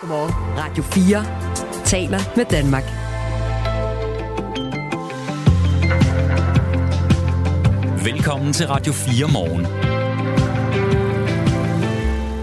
[0.00, 0.34] Godmorgen.
[0.58, 2.82] Radio 4 taler med Danmark.
[8.04, 9.62] Velkommen til Radio 4 morgen.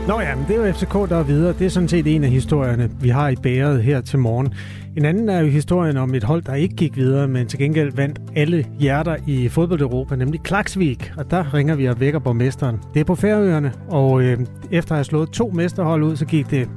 [0.07, 1.53] Nå ja, men det er jo FCK, der er videre.
[1.53, 4.53] Det er sådan set en af historierne, vi har i bæret her til morgen.
[4.97, 7.91] En anden er jo historien om et hold, der ikke gik videre, men til gengæld
[7.95, 11.11] vandt alle hjerter i fodbold-Europa, nemlig Klaksvik.
[11.17, 12.79] Og der ringer vi og vækker borgmesteren.
[12.93, 14.39] Det er på Færøerne, og øh,
[14.71, 16.69] efter at have slået to mesterhold ud, så gik det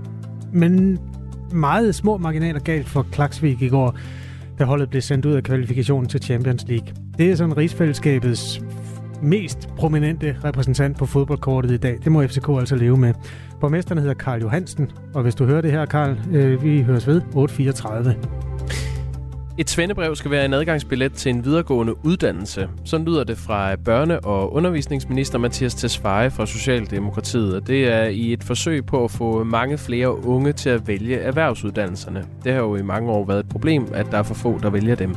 [0.56, 0.98] men
[1.52, 3.98] meget små marginaler galt for Klaksvik i går,
[4.58, 6.88] da holdet blev sendt ud af kvalifikationen til Champions League.
[7.18, 8.62] Det er sådan rigsfællesskabets
[9.22, 11.98] mest prominente repræsentant på fodboldkortet i dag.
[12.04, 13.14] Det må FCK altså leve med.
[13.60, 17.22] Borgmesteren hedder Karl Johansen, og hvis du hører det her, Karl, øh, vi høres ved
[17.34, 18.95] 8.34.
[19.58, 22.68] Et svendebrev skal være en adgangsbillet til en videregående uddannelse.
[22.84, 27.54] Sådan lyder det fra børne- og undervisningsminister Mathias Tesfaye fra Socialdemokratiet.
[27.54, 31.16] Og det er i et forsøg på at få mange flere unge til at vælge
[31.16, 32.24] erhvervsuddannelserne.
[32.44, 34.70] Det har jo i mange år været et problem, at der er for få, der
[34.70, 35.14] vælger dem.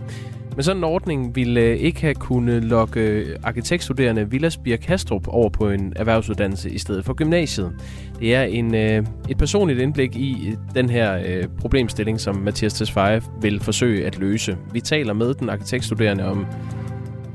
[0.60, 5.28] Men sådan en ordning ville øh, ikke have kunnet lokke øh, arkitektstuderende Villas Birk Kastrup
[5.28, 7.72] over på en erhvervsuddannelse i stedet for gymnasiet.
[8.20, 13.60] Det er en, øh, et personligt indblik i den her problemstilling, som Mathias Tesfaye vil
[13.60, 14.58] forsøge at løse.
[14.74, 16.46] Vi taler med den arkitektstuderende om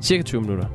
[0.03, 0.67] cirka 20 minutter.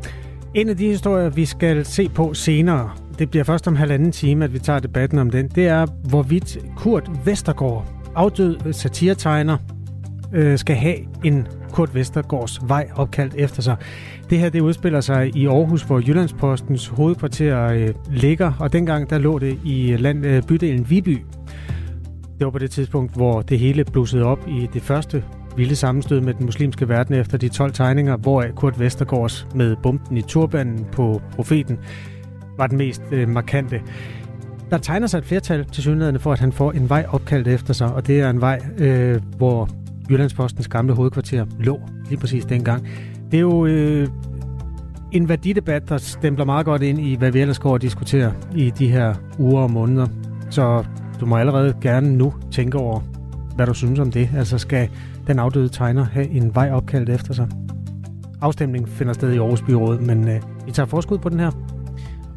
[0.53, 4.45] En af de historier, vi skal se på senere, det bliver først om halvanden time,
[4.45, 9.58] at vi tager debatten om den, det er, hvorvidt Kurt Vestergaard, afdød satiretegner,
[10.33, 13.75] øh, skal have en Kurt Vestergaards vej opkaldt efter sig.
[14.30, 19.17] Det her det udspiller sig i Aarhus, hvor Jyllandspostens hovedkvarter øh, ligger, og dengang der
[19.17, 21.17] lå det i øh, land, øh, bydelen Viby.
[22.39, 25.23] Det var på det tidspunkt, hvor det hele blussede op i det første
[25.55, 30.17] vilde sammenstød med den muslimske verden efter de 12 tegninger, hvor Kurt Vestergaards med bomben
[30.17, 31.80] i turbanen på profeten
[32.57, 33.81] var den mest øh, markante.
[34.69, 37.73] Der tegner sig et flertal til synligheden for, at han får en vej opkaldt efter
[37.73, 39.69] sig, og det er en vej, øh, hvor
[40.09, 41.79] Jyllandspostens gamle hovedkvarter lå
[42.09, 42.88] lige præcis dengang.
[43.31, 44.07] Det er jo øh,
[45.11, 48.69] en værdidebat, der stempler meget godt ind i, hvad vi ellers går og diskuterer i
[48.69, 50.07] de her uger og måneder.
[50.50, 50.85] Så
[51.19, 53.00] du må allerede gerne nu tænke over,
[53.56, 54.29] hvad du synes om det.
[54.38, 54.89] Altså skal
[55.28, 57.47] den afdøde tegner have en vej opkaldt efter sig?
[58.41, 61.51] Afstemningen finder sted i Aarhus Byråd, men øh, vi tager forskud på den her.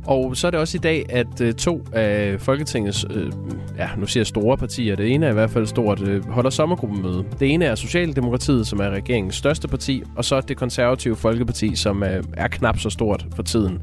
[0.06, 3.32] Og så er det også i dag, at øh, to af Folketingets, øh,
[3.78, 6.50] ja, nu siger jeg store partier, det ene er i hvert fald stort, øh, holder
[6.50, 7.24] sommergruppemøde.
[7.40, 12.02] Det ene er Socialdemokratiet, som er regeringens største parti, og så det konservative Folkeparti, som
[12.02, 13.78] er, er knap så stort for tiden.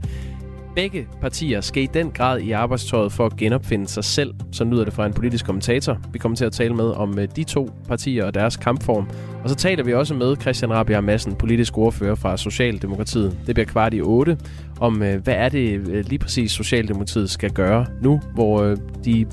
[0.79, 4.83] Begge partier skal i den grad i arbejdstøjet for at genopfinde sig selv, så lyder
[4.83, 5.97] det fra en politisk kommentator.
[6.13, 9.09] Vi kommer til at tale med om øh, de to partier og deres kampform.
[9.43, 13.39] Og så taler vi også med Christian Rabia Madsen, politisk ordfører fra Socialdemokratiet.
[13.47, 14.37] Det bliver kvart i otte,
[14.79, 18.75] om øh, hvad er det øh, lige præcis Socialdemokratiet skal gøre nu, hvor
[19.05, 19.25] de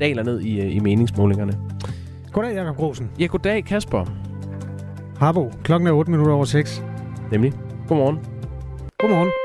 [0.00, 1.52] daler ned i, i meningsmålingerne.
[2.32, 3.10] Goddag, Jacob Grosen.
[3.18, 4.04] Ja, goddag, Kasper.
[5.18, 6.84] Harbo, klokken er 8 minutter over 6.
[7.32, 7.52] Nemlig.
[7.88, 8.18] Godmorgen.
[8.98, 9.41] Godmorgen.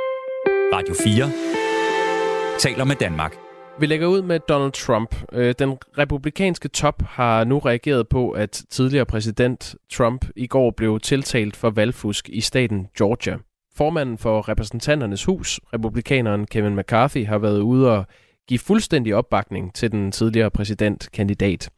[0.87, 3.35] Radio 4 taler med Danmark.
[3.79, 5.15] Vi lægger ud med Donald Trump.
[5.33, 10.99] Øh, den republikanske top har nu reageret på, at tidligere præsident Trump i går blev
[10.99, 13.37] tiltalt for valgfusk i staten Georgia.
[13.75, 18.05] Formanden for repræsentanternes hus, republikaneren Kevin McCarthy, har været ude og
[18.47, 21.69] give fuldstændig opbakning til den tidligere præsidentkandidat.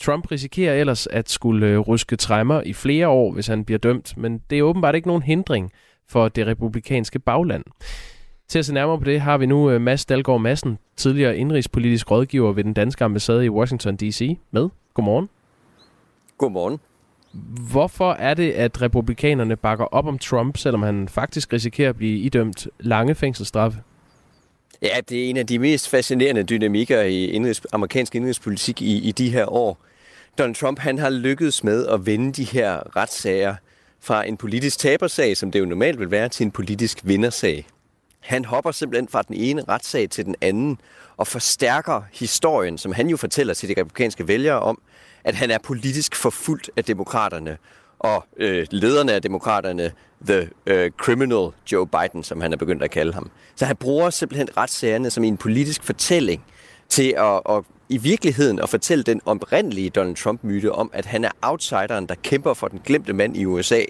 [0.00, 4.16] Trump risikerer ellers at skulle øh, ruske træmmer i flere år, hvis han bliver dømt,
[4.16, 5.70] men det er åbenbart ikke nogen hindring
[6.08, 7.64] for det republikanske bagland.
[8.48, 12.10] Til at se nærmere på det har vi nu øh, Mads Dalgaard Madsen, tidligere indrigspolitisk
[12.10, 14.38] rådgiver ved den danske ambassade i Washington D.C.
[14.50, 14.68] med.
[14.94, 15.28] Godmorgen.
[16.38, 16.80] Godmorgen.
[17.70, 22.18] Hvorfor er det, at republikanerne bakker op om Trump, selvom han faktisk risikerer at blive
[22.18, 23.78] idømt lange fængselsstraffe?
[24.82, 29.12] Ja, det er en af de mest fascinerende dynamikker i indrigs, amerikansk indrigspolitik i, i
[29.12, 29.78] de her år.
[30.38, 33.54] Donald Trump han har lykkedes med at vende de her retssager
[34.00, 37.66] fra en politisk tabersag, som det jo normalt vil være, til en politisk vindersag.
[38.26, 40.78] Han hopper simpelthen fra den ene retssag til den anden
[41.16, 44.80] og forstærker historien, som han jo fortæller til de republikanske vælgere om,
[45.24, 47.58] at han er politisk forfulgt af demokraterne.
[47.98, 49.92] Og øh, lederne af demokraterne,
[50.26, 53.30] the øh, criminal Joe Biden, som han er begyndt at kalde ham.
[53.56, 56.44] Så han bruger simpelthen retssagerne som en politisk fortælling
[56.88, 61.30] til at, at i virkeligheden at fortælle den oprindelige Donald Trump-myte om, at han er
[61.42, 63.80] outsideren, der kæmper for den glemte mand i USA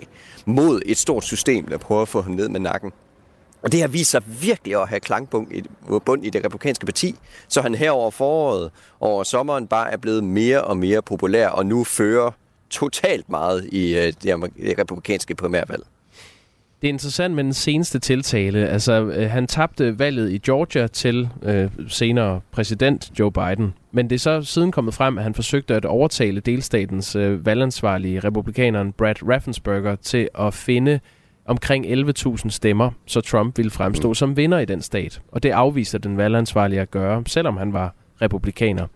[0.44, 2.93] mod et stort system, der prøver at få ham ned med nakken.
[3.67, 5.63] Og det har vist sig virkelig at have klangbund i,
[6.05, 7.15] bund i det republikanske parti,
[7.49, 8.71] så han her over foråret
[9.01, 12.31] over sommeren bare er blevet mere og mere populær, og nu fører
[12.71, 14.35] totalt meget i øh, det
[14.79, 15.83] republikanske primærvalg.
[16.83, 18.69] Det er interessant med den seneste tiltale.
[18.69, 23.75] Altså, øh, han tabte valget i Georgia til øh, senere præsident Joe Biden.
[23.93, 28.21] Men det er så siden kommet frem, at han forsøgte at overtale delstatens øh, valgansvarlige
[28.21, 31.01] republikaneren Brad Raffensperger til at finde
[31.46, 34.14] omkring 11.000 stemmer, så Trump ville fremstå mm.
[34.14, 35.20] som vinder i den stat.
[35.32, 38.87] Og det afviser den valgansvarlige at gøre, selvom han var republikaner.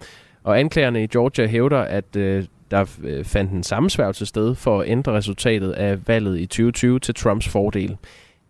[0.44, 4.88] Og anklagerne i Georgia hævder, at øh, der øh, fandt en sammensværgelse sted for at
[4.88, 7.96] ændre resultatet af valget i 2020 til Trumps fordel.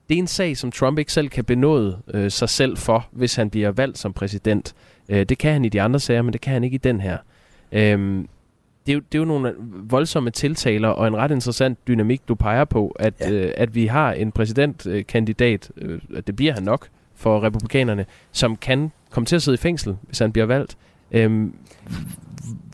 [0.09, 3.35] Det er en sag, som Trump ikke selv kan benåde øh, sig selv for, hvis
[3.35, 4.75] han bliver valgt som præsident.
[5.09, 7.01] Øh, det kan han i de andre sager, men det kan han ikke i den
[7.01, 7.19] her.
[7.73, 8.25] Øh,
[8.91, 9.55] det, er jo, det er jo nogle
[9.91, 13.31] voldsomme tiltaler og en ret interessant dynamik, du peger på, at, ja.
[13.31, 18.93] øh, at vi har en præsidentkandidat, øh, det bliver han nok for republikanerne, som kan
[19.11, 20.77] komme til at sidde i fængsel, hvis han bliver valgt.
[21.13, 21.49] Øh,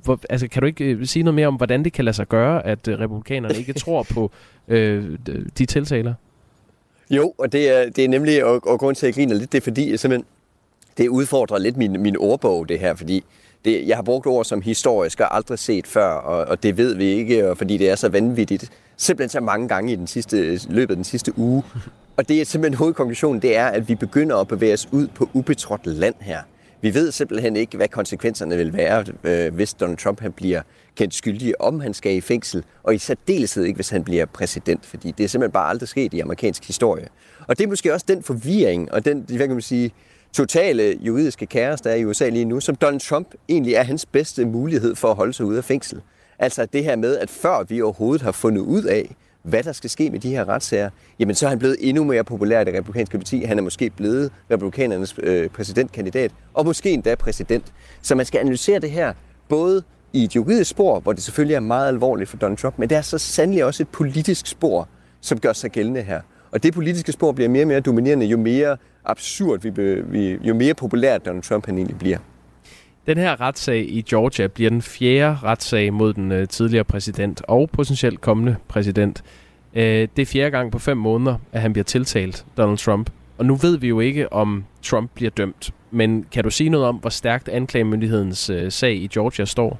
[0.04, 2.28] hvor, altså, kan du ikke øh, sige noget mere om, hvordan det kan lade sig
[2.28, 4.30] gøre, at øh, republikanerne ikke tror på
[4.68, 5.18] øh,
[5.58, 6.14] de tiltaler?
[7.10, 9.52] Jo, og det er, det er nemlig, og, og grund til, at jeg griner lidt,
[9.52, 10.26] det er fordi, jeg simpelthen,
[10.98, 13.24] det udfordrer lidt min, min ordbog, det her, fordi
[13.66, 16.94] det, jeg har brugt ord som historisk og aldrig set før, og, og det ved
[16.94, 20.60] vi ikke, og fordi det er så vanvittigt, simpelthen så mange gange i den sidste,
[20.68, 21.62] løbet af den sidste uge.
[22.16, 25.30] Og det er simpelthen hovedkonklusionen, det er, at vi begynder at bevæge os ud på
[25.32, 26.40] ubetrådt land her.
[26.80, 30.62] Vi ved simpelthen ikke, hvad konsekvenserne vil være, øh, hvis Donald Trump han bliver
[30.96, 34.86] kendt skyldig, om han skal i fængsel, og i særdeleshed ikke, hvis han bliver præsident,
[34.86, 37.08] fordi det er simpelthen bare aldrig sket i amerikansk historie.
[37.46, 39.92] Og det er måske også den forvirring, og den, hvad kan man sige,
[40.36, 44.06] totale juridiske kaos, der er i USA lige nu, som Donald Trump egentlig er hans
[44.06, 46.00] bedste mulighed for at holde sig ude af fængsel.
[46.38, 49.90] Altså det her med, at før vi overhovedet har fundet ud af, hvad der skal
[49.90, 52.74] ske med de her retssager, jamen så er han blevet endnu mere populær i det
[52.74, 53.42] republikanske parti.
[53.44, 57.64] Han er måske blevet republikanernes øh, præsidentkandidat, og måske endda præsident.
[58.02, 59.12] Så man skal analysere det her
[59.48, 62.90] både i et juridisk spor, hvor det selvfølgelig er meget alvorligt for Donald Trump, men
[62.90, 64.88] det er så sandelig også et politisk spor,
[65.20, 66.20] som gør sig gældende her.
[66.50, 70.54] Og det politiske spor bliver mere og mere dominerende, jo mere absurd, vi, vi jo
[70.54, 72.18] mere populær Donald Trump han egentlig bliver.
[73.06, 77.70] Den her retssag i Georgia bliver den fjerde retssag mod den øh, tidligere præsident og
[77.70, 79.24] potentielt kommende præsident.
[79.74, 83.10] Øh, det er fjerde gang på fem måneder, at han bliver tiltalt, Donald Trump.
[83.38, 85.74] Og nu ved vi jo ikke, om Trump bliver dømt.
[85.90, 89.78] Men kan du sige noget om, hvor stærkt anklagemyndighedens øh, sag i Georgia står?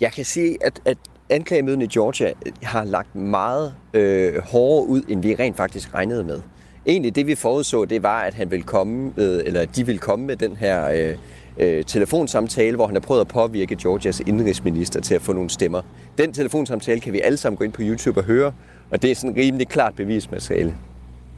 [0.00, 0.98] Jeg kan sige, at, at
[1.32, 6.24] anklagemyndigheden i Georgia øh, har lagt meget øh, hårdere ud, end vi rent faktisk regnede
[6.24, 6.40] med.
[6.86, 10.26] Egentlig det, vi forudså, det var, at han ville komme, med, eller de ville komme
[10.26, 11.16] med den her øh,
[11.58, 15.82] øh, telefonsamtale, hvor han har prøvet at påvirke Georgias indrigsminister til at få nogle stemmer.
[16.18, 18.52] Den telefonsamtale kan vi alle sammen gå ind på YouTube og høre,
[18.90, 20.74] og det er sådan rimelig klart bevismateriale.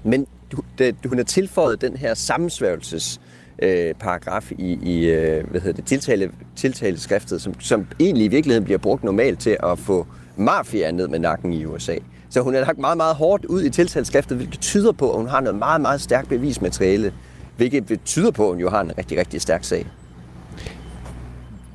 [0.04, 0.62] Men du,
[1.08, 3.20] hun har tilføjet den her sammensværgelses
[3.62, 8.64] øh, paragraf i, i øh, hvad hedder det, tiltale, tiltaleskriftet, som, som egentlig i virkeligheden
[8.64, 10.06] bliver brugt normalt til at få
[10.36, 11.96] mafia ned med nakken i USA.
[12.30, 15.28] Så hun har lagt meget, meget hårdt ud i tiltaleskriftet, hvilket tyder på, at hun
[15.28, 17.12] har noget meget, meget stærkt bevismateriale,
[17.56, 19.86] hvilket betyder på, at hun jo har en rigtig, rigtig stærk sag.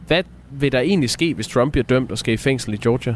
[0.07, 3.15] Hvad vil der egentlig ske, hvis Trump bliver dømt og skal i fængsel i Georgia?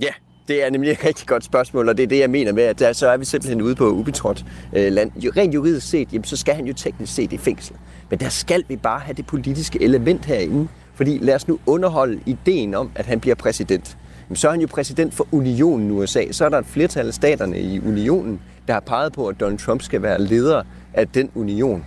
[0.00, 0.12] Ja,
[0.50, 2.78] det er nemlig et rigtig godt spørgsmål, og det er det, jeg mener med, at
[2.78, 4.44] der, så er vi simpelthen ude på ubetrådt
[4.76, 5.10] øh, land.
[5.36, 7.76] Rent juridisk set, jamen, så skal han jo teknisk set i fængsel.
[8.10, 10.68] Men der skal vi bare have det politiske element herinde.
[10.94, 13.96] Fordi lad os nu underholde ideen om, at han bliver præsident.
[14.28, 16.32] Jamen, så er han jo præsident for unionen USA.
[16.32, 19.58] Så er der et flertal af staterne i unionen, der har peget på, at Donald
[19.58, 20.62] Trump skal være leder
[20.94, 21.84] af den union.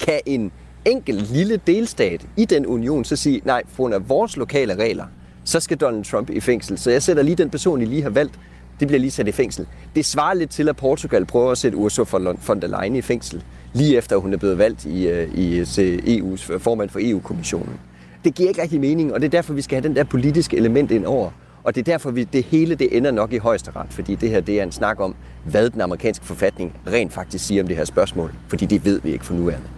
[0.00, 0.52] Kan en
[0.84, 5.04] enkelt lille delstat i den union så sige, nej, for grund af vores lokale regler,
[5.48, 6.78] så skal Donald Trump i fængsel.
[6.78, 8.38] Så jeg sætter lige den person, I lige har valgt,
[8.80, 9.66] det bliver lige sat i fængsel.
[9.96, 13.42] Det svarer lidt til, at Portugal prøver at sætte Ursula von der Leyen i fængsel,
[13.72, 17.80] lige efter hun er blevet valgt i, øh, i, til EU's øh, formand for EU-kommissionen.
[18.24, 20.56] Det giver ikke rigtig mening, og det er derfor, vi skal have den der politiske
[20.56, 21.30] element ind over.
[21.64, 24.40] Og det er derfor, vi, det hele det ender nok i højesteret, fordi det her
[24.40, 25.14] det er en snak om,
[25.44, 29.12] hvad den amerikanske forfatning rent faktisk siger om det her spørgsmål, fordi det ved vi
[29.12, 29.77] ikke for nuværende.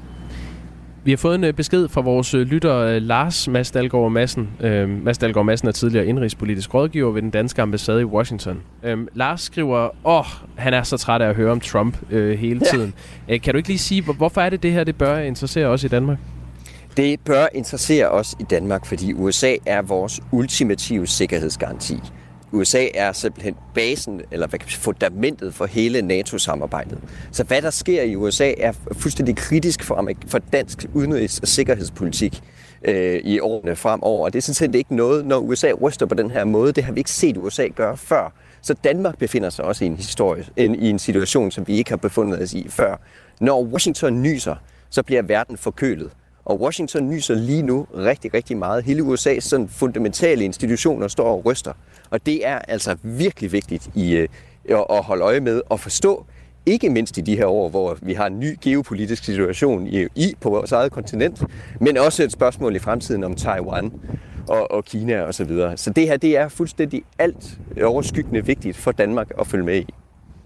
[1.04, 4.48] Vi har fået en øh, besked fra vores øh, lytter øh, Lars Mads Dalgaard Madsen.
[4.60, 8.62] Øh, Mads Dalgaard Madsen er tidligere indrigspolitisk rådgiver ved den danske ambassade i Washington.
[8.82, 10.24] Øh, Lars skriver, åh,
[10.56, 12.94] han er så træt af at høre om Trump øh, hele tiden.
[13.28, 13.34] Ja.
[13.34, 15.84] Øh, kan du ikke lige sige, hvorfor er det det her, det bør interessere os
[15.84, 16.18] i Danmark?
[16.96, 22.00] Det bør interessere os i Danmark, fordi USA er vores ultimative sikkerhedsgaranti.
[22.52, 26.98] USA er simpelthen basen, eller hvad kan man sige, fundamentet for hele NATO-samarbejdet.
[27.32, 32.42] Så hvad der sker i USA er fuldstændig kritisk for, for dansk udenrigs- og sikkerhedspolitik
[32.84, 34.24] øh, i årene fremover.
[34.24, 36.72] Og det er sådan set ikke noget, når USA ryster på den her måde.
[36.72, 38.32] Det har vi ikke set USA gøre før.
[38.62, 41.90] Så Danmark befinder sig også i en, historie, en, i en situation, som vi ikke
[41.90, 42.96] har befundet os i før.
[43.40, 44.56] Når Washington nyser,
[44.90, 46.10] så bliver verden forkølet.
[46.44, 48.84] Og Washington nyser lige nu rigtig, rigtig meget.
[48.84, 51.72] Hele USA's sådan fundamentale institutioner står og ryster.
[52.10, 54.28] Og det er altså virkelig vigtigt i, øh,
[54.68, 56.26] at holde øje med og forstå,
[56.66, 60.34] ikke mindst i de her år, hvor vi har en ny geopolitisk situation i, i
[60.40, 61.42] på vores eget kontinent,
[61.80, 63.92] men også et spørgsmål i fremtiden om Taiwan
[64.48, 65.32] og, og Kina osv.
[65.32, 65.76] Så, videre.
[65.76, 69.94] så det her det er fuldstændig alt overskyggende vigtigt for Danmark at følge med i.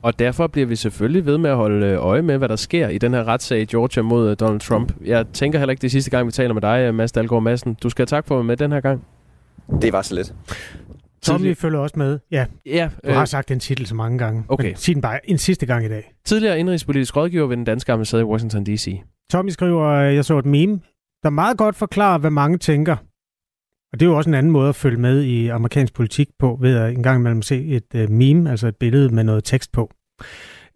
[0.05, 2.89] Og derfor bliver vi selvfølgelig ved med at holde øh, øje med, hvad der sker
[2.89, 4.93] i den her retssag i Georgia mod øh, Donald Trump.
[5.05, 7.75] Jeg tænker heller ikke, det sidste gang, vi taler med dig, øh, Mads Dahlgaard Madsen.
[7.83, 9.05] Du skal have tak for at være med den her gang.
[9.83, 10.35] Det var så lidt.
[11.23, 12.19] Tommy følger også med.
[12.31, 14.45] Ja, ja du har sagt den titel så mange gange.
[14.49, 14.67] Okay.
[14.67, 16.13] Men sig den bare en sidste gang i dag.
[16.25, 19.01] Tidligere indrigspolitisk rådgiver ved den danske ambassade i Washington D.C.
[19.31, 20.81] Tommy skriver, jeg så et meme,
[21.23, 22.97] der meget godt forklarer, hvad mange tænker.
[23.95, 26.59] Og det er jo også en anden måde at følge med i amerikansk politik på,
[26.61, 29.91] ved at engang imellem se et uh, meme, altså et billede med noget tekst på.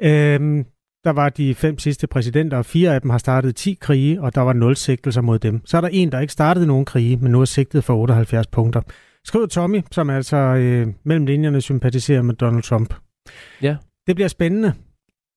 [0.03, 0.65] Øhm,
[1.05, 4.35] der var de fem sidste præsidenter, og fire af dem har startet 10 krige, og
[4.35, 5.67] der var nul sigtelser mod dem.
[5.67, 8.47] Så er der en, der ikke startede nogen krige, men nu er sigtet for 78
[8.47, 8.81] punkter.
[9.25, 12.95] Skriv Tommy, som altså øh, mellem linjerne sympatiserer med Donald Trump.
[13.63, 13.77] Ja.
[14.07, 14.73] Det bliver spændende.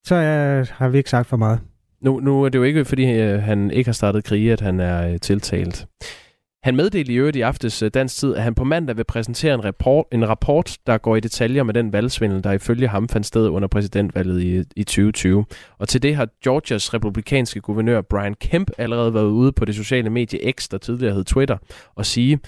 [0.06, 1.60] Så øh, har vi ikke sagt for meget.
[2.02, 4.80] Nu, nu er det jo ikke, fordi øh, han ikke har startet krige, at han
[4.80, 5.88] er øh, tiltalt.
[6.64, 9.54] Han meddelte i øvrigt i aftes øh, dansk tid, at han på mandag vil præsentere
[9.54, 13.28] en rapport, en rapport, der går i detaljer med den valgsvindel, der ifølge ham fandt
[13.28, 15.46] sted under præsidentvalget i, i 2020.
[15.78, 20.10] Og til det har Georgias republikanske guvernør Brian Kemp allerede været ude på det sociale
[20.10, 21.58] medie X, der tidligere hed Twitter,
[21.96, 22.40] og sige,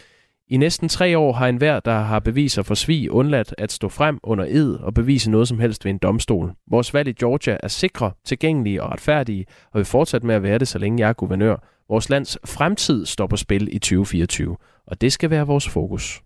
[0.50, 4.20] i næsten tre år har enhver, der har beviser for svig, undladt at stå frem
[4.24, 6.54] under ed og bevise noget som helst ved en domstol.
[6.72, 10.58] Vores valg i Georgia er sikre, tilgængelige og retfærdige, og vil fortsætte med at være
[10.58, 11.73] det, så længe jeg er guvernør.
[11.90, 16.22] Vores lands fremtid står på spil i 2024, og det skal være vores fokus.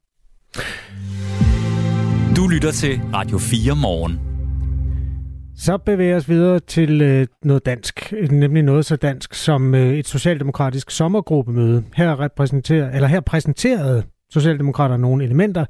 [2.36, 4.20] Du lytter til Radio 4 morgen.
[5.58, 10.08] Så bevæger os videre til øh, noget dansk, nemlig noget så dansk som øh, et
[10.08, 11.84] socialdemokratisk sommergruppemøde.
[11.96, 15.66] Her, repræsenterer, eller her præsenterede Socialdemokrater nogle elementer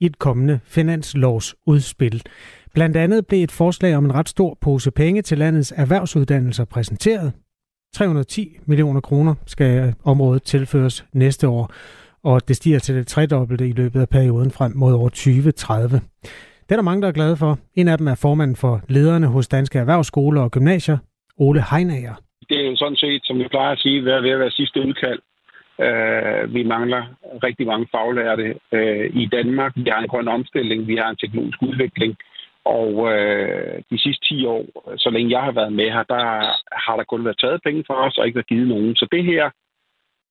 [0.00, 2.22] i et kommende finanslovsudspil.
[2.74, 7.32] Blandt andet blev et forslag om en ret stor pose penge til landets erhvervsuddannelser præsenteret.
[7.94, 11.72] 310 millioner kroner skal området tilføres næste år,
[12.24, 16.00] og det stiger til det tredobbelte i løbet af perioden frem mod år 2030.
[16.66, 17.58] Det er der mange, der er glade for.
[17.74, 20.98] En af dem er formanden for lederne hos Danske Erhvervsskoler og Gymnasier,
[21.38, 22.14] Ole Heinager.
[22.48, 25.20] Det er jo sådan set, som vi plejer at sige, ved at være sidste udkald.
[25.86, 27.02] Uh, vi mangler
[27.46, 29.72] rigtig mange faglærte uh, i Danmark.
[29.76, 32.16] Vi har en grøn omstilling, vi har en teknologisk udvikling.
[32.64, 34.64] Og øh, de sidste 10 år,
[34.96, 36.24] så længe jeg har været med her, der
[36.86, 38.94] har der kun været taget penge fra os og ikke været givet nogen.
[38.96, 39.50] Så det her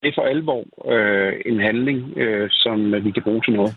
[0.02, 3.76] det er for alvor øh, en handling, øh, som vi kan bruge til noget.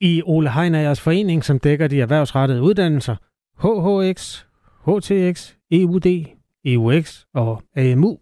[0.00, 3.16] I Ole Heinagers forening, som dækker de erhvervsrettede uddannelser,
[3.64, 4.44] HHX,
[4.86, 6.26] HTX, EUD,
[6.64, 8.18] EUX og AMU,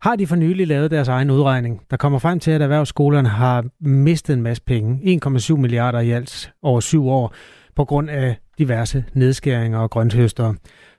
[0.00, 3.64] har de for nylig lavet deres egen udregning, der kommer frem til, at erhvervsskolerne har
[3.80, 7.34] mistet en masse penge, 1,7 milliarder i alt over syv år,
[7.76, 10.54] på grund af diverse nedskæringer og grønthøster.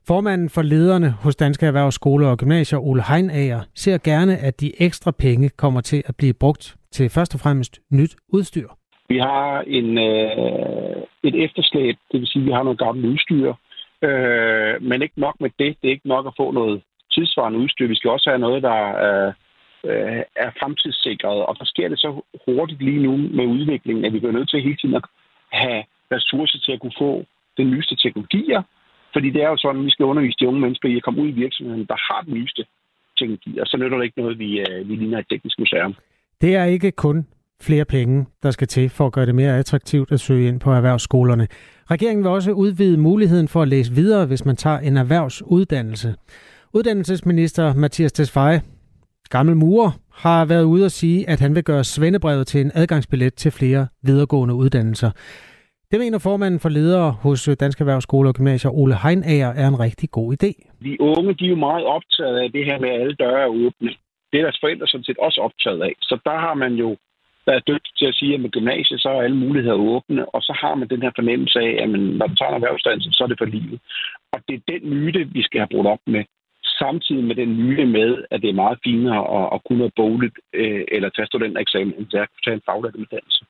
[0.07, 5.11] Formanden for lederne hos Danske Erhvervsskoler og Gymnasier, Ole Heinager, ser gerne, at de ekstra
[5.11, 8.67] penge kommer til at blive brugt til først og fremmest nyt udstyr.
[9.09, 13.53] Vi har en, øh, et efterslæb, det vil sige, at vi har noget gammelt udstyr,
[14.01, 15.77] øh, men ikke nok med det.
[15.81, 16.81] Det er ikke nok at få noget
[17.13, 17.87] tidsvarende udstyr.
[17.87, 18.79] Vi skal også have noget, der
[19.09, 19.33] er,
[19.89, 24.19] øh, er fremtidssikret, og der sker det så hurtigt lige nu med udviklingen, at vi
[24.19, 25.05] bliver nødt til hele tiden at
[25.51, 27.25] have ressourcer til at kunne få
[27.57, 28.61] den nyeste teknologier,
[29.13, 31.21] fordi det er jo sådan, at vi skal undervise de unge mennesker i at komme
[31.21, 32.65] ud i virksomheden, der har den nyeste
[33.17, 35.95] teknologi, og så nytter det ikke noget, vi, øh, vi ligner et teknisk museum.
[36.41, 37.27] Det er ikke kun
[37.61, 40.71] flere penge, der skal til for at gøre det mere attraktivt at søge ind på
[40.71, 41.47] erhvervsskolerne.
[41.91, 46.15] Regeringen vil også udvide muligheden for at læse videre, hvis man tager en erhvervsuddannelse.
[46.73, 48.61] Uddannelsesminister Mathias Tesfaye,
[49.29, 53.33] gammel murer, har været ude at sige, at han vil gøre svendebrevet til en adgangsbillet
[53.33, 55.11] til flere videregående uddannelser.
[55.91, 59.79] Det mener formanden for ledere hos øh, Danske Erhvervsskoler og Gymnasier, Ole Heinager, er en
[59.79, 60.51] rigtig god idé.
[60.83, 63.47] De unge de er jo meget optaget af det her med, at alle døre er
[63.47, 63.91] åbne.
[64.31, 65.93] Det er deres forældre sådan set også optaget af.
[66.01, 66.97] Så der har man jo
[67.47, 70.41] der er dygtig til at sige, at med gymnasiet, så er alle muligheder åbne, og
[70.41, 73.23] så har man den her fornemmelse af, at man, når du tager en erhvervsuddannelse, så
[73.23, 73.79] er det for livet.
[74.33, 76.23] Og det er den myte, vi skal have brugt op med.
[76.81, 80.37] Samtidig med den myte med, at det er meget finere at, at kunne have bogligt
[80.53, 83.41] øh, eller tage studentereksamen, end at tage en faglært uddannelse.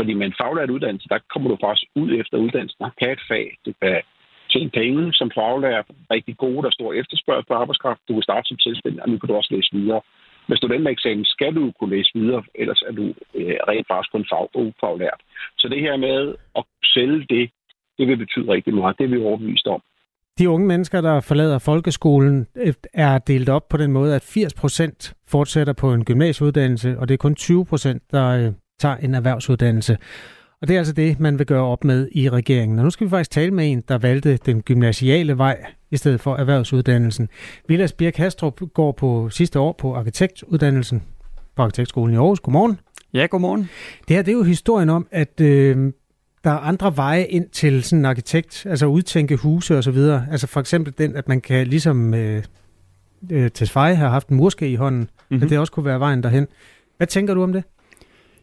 [0.00, 3.22] Fordi med en faglært uddannelse, der kommer du faktisk ud efter uddannelsen og kan et
[3.30, 3.46] fag.
[3.66, 3.96] Du kan
[4.52, 8.00] tjene penge som faglært, rigtig gode, der står stor efterspørgsel på arbejdskraft.
[8.08, 10.02] Du kan starte som selvstændig, og nu kan du også læse videre
[10.50, 13.04] med studentereksamen skal du kunne læse videre, ellers er du
[13.38, 15.20] øh, rent faktisk kun fag, ufaglært.
[15.58, 16.64] Så det her med at
[16.94, 17.44] sælge det,
[17.98, 18.98] det vil betyde rigtig meget.
[18.98, 19.82] Det er vi overbevist om.
[20.38, 24.54] De unge mennesker, der forlader folkeskolen, øh, er delt op på den måde, at 80
[24.54, 29.14] procent fortsætter på en gymnasieuddannelse, og det er kun 20 procent, der øh, tager en
[29.14, 29.98] erhvervsuddannelse.
[30.60, 32.78] Og det er altså det, man vil gøre op med i regeringen.
[32.78, 36.20] Og nu skal vi faktisk tale med en, der valgte den gymnasiale vej i stedet
[36.20, 37.28] for erhvervsuddannelsen.
[37.68, 41.02] Vilas Birk Hastrup går på sidste år på arkitektuddannelsen
[41.56, 42.40] på Arkitektskolen i Aarhus.
[42.40, 42.78] Godmorgen.
[43.14, 43.68] Ja, godmorgen.
[44.08, 45.92] Det her det er jo historien om, at øh,
[46.44, 50.26] der er andre veje ind til sådan en arkitekt, altså udtænke huse og så videre.
[50.30, 52.42] Altså for eksempel den, at man kan ligesom øh,
[53.30, 55.44] øh, Tesfaye har haft en murske i hånden, mm-hmm.
[55.44, 56.46] at det også kunne være vejen derhen.
[56.96, 57.64] Hvad tænker du om det?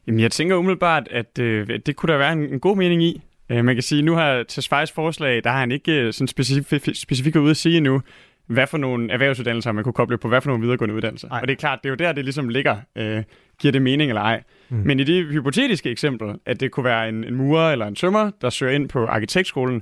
[0.07, 3.21] Jamen, jeg tænker umiddelbart, at øh, det kunne der være en, en god mening i.
[3.49, 6.97] Øh, man kan sige, nu har Tesfayes forslag, der har han ikke øh, sådan specifikt
[6.97, 8.01] specifik ude at sige nu,
[8.47, 11.29] hvad for nogle erhvervsuddannelser man kunne koble på, hvad for nogle videregående uddannelser.
[11.29, 11.39] Ej.
[11.41, 12.77] Og det er klart, det er jo der, det ligesom ligger.
[12.95, 13.23] Øh,
[13.59, 14.43] giver det mening eller ej?
[14.69, 14.77] Mm.
[14.77, 18.31] Men i det hypotetiske eksempel, at det kunne være en, en murer eller en tømmer,
[18.41, 19.81] der søger ind på arkitektskolen,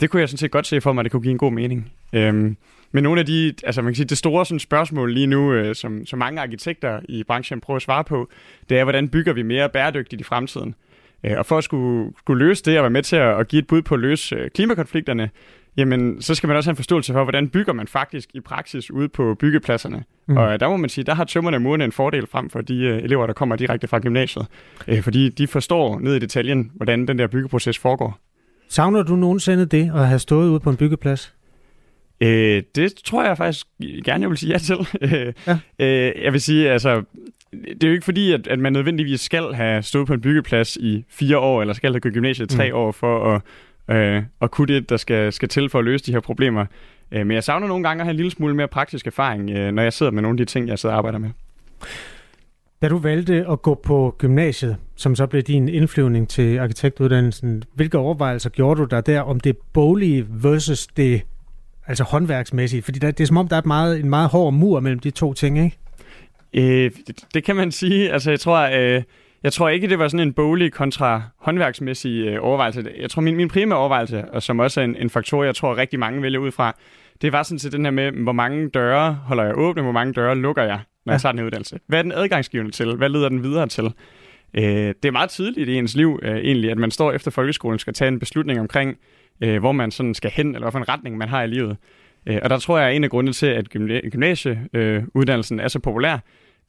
[0.00, 1.52] det kunne jeg sådan set godt se for mig, at det kunne give en god
[1.52, 1.92] mening.
[2.12, 2.56] Øhm,
[2.92, 5.74] men nogle af de, altså man kan sige, det store sådan, spørgsmål lige nu, øh,
[5.74, 8.28] som, som mange arkitekter i branchen prøver at svare på,
[8.68, 10.74] det er, hvordan bygger vi mere bæredygtigt i fremtiden?
[11.24, 13.60] Øh, og for at skulle, skulle løse det og være med til at, at give
[13.60, 15.30] et bud på at løse øh, klimakonflikterne,
[15.76, 18.90] jamen så skal man også have en forståelse for, hvordan bygger man faktisk i praksis
[18.90, 20.04] ude på byggepladserne.
[20.26, 20.36] Mm.
[20.36, 22.74] Og der må man sige, der har tømmerne og murene en fordel frem for de
[22.74, 24.46] uh, elever, der kommer direkte fra gymnasiet.
[24.88, 28.18] Uh, fordi de forstår ned i detaljen, hvordan den der byggeproces foregår.
[28.72, 31.34] Savner du nogensinde det at have stået ude på en byggeplads?
[32.20, 32.28] Uh,
[32.74, 33.66] det tror jeg faktisk
[34.04, 34.76] gerne, jeg vil sige ja til.
[35.46, 35.52] ja.
[35.78, 37.02] Uh, jeg vil sige, altså,
[37.52, 40.76] det er jo ikke fordi, at, at man nødvendigvis skal have stået på en byggeplads
[40.76, 42.76] i fire år, eller skal have gået gymnasiet i tre mm.
[42.76, 43.42] år for at
[43.96, 46.66] øh, og kunne det, der skal, skal til for at løse de her problemer.
[47.12, 49.72] Øh, men jeg savner nogle gange at have en lille smule mere praktisk erfaring, øh,
[49.72, 51.30] når jeg sidder med nogle af de ting, jeg sidder og arbejder med.
[52.82, 57.98] Da du valgte at gå på gymnasiet, som så blev din indflyvning til arkitektuddannelsen, hvilke
[57.98, 61.22] overvejelser gjorde du der der om det boglige versus det
[61.86, 62.82] altså håndværksmæssige?
[62.82, 65.10] Fordi det er som om, der er et meget, en meget hård mur mellem de
[65.10, 65.78] to ting, ikke?
[66.54, 68.12] Øh, det, det kan man sige.
[68.12, 69.02] Altså, jeg tror, øh,
[69.42, 72.84] jeg tror ikke, det var sådan en bolig kontra håndværksmæssig øh, overvejelse.
[73.00, 75.76] Jeg tror, min, min primære overvejelse, og som også er en, en faktor, jeg tror
[75.76, 76.76] rigtig mange vælger ud fra,
[77.22, 80.12] det var sådan set den her med, hvor mange døre holder jeg åbne, hvor mange
[80.12, 81.12] døre lukker jeg, når ja.
[81.12, 81.78] jeg tager den her uddannelse.
[81.86, 82.96] Hvad er den adgangsgivende til?
[82.96, 83.92] Hvad leder den videre til?
[84.54, 84.64] Øh,
[85.02, 87.94] det er meget tydeligt i ens liv øh, egentlig, at man står efter folkeskolen skal
[87.94, 88.98] tage en beslutning omkring,
[89.40, 91.76] øh, hvor man sådan skal hen, eller hvilken retning man har i livet.
[92.26, 93.68] Øh, og der tror jeg, at en af grundene til, at
[94.12, 96.18] gymnasieuddannelsen er så populær,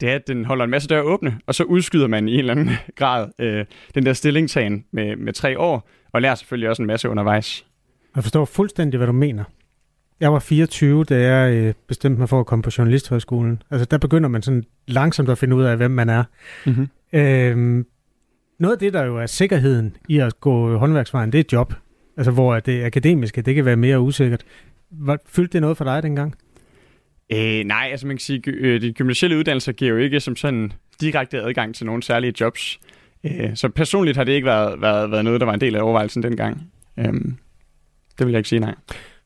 [0.01, 2.39] det er, at den holder en masse døre åbne, og så udskyder man i en
[2.39, 3.65] eller anden grad øh,
[3.95, 7.65] den der stillingtagen med, med tre år, og lærer selvfølgelig også en masse undervejs.
[8.15, 9.43] Jeg forstår fuldstændig, hvad du mener.
[10.19, 13.61] Jeg var 24, da jeg øh, bestemte mig for at komme på Journalisthøjskolen.
[13.71, 16.23] Altså, der begynder man sådan langsomt at finde ud af, hvem man er.
[16.65, 16.87] Mm-hmm.
[17.13, 17.85] Øhm,
[18.59, 21.73] noget af det, der jo er sikkerheden i at gå håndværksvejen, det er job.
[22.17, 24.43] Altså, hvor det akademiske, det kan være mere usikkert.
[25.25, 26.35] Fyldte det noget for dig dengang?
[27.31, 30.73] Øh, nej, altså man kan sige, øh, de gymnasielle uddannelser giver jo ikke som sådan
[31.01, 32.79] direkte adgang til nogle særlige jobs.
[33.23, 35.81] Øh, så personligt har det ikke været, været, været noget, der var en del af
[35.81, 36.71] overvejelsen dengang.
[36.97, 37.13] Øh,
[38.17, 38.75] det vil jeg ikke sige nej.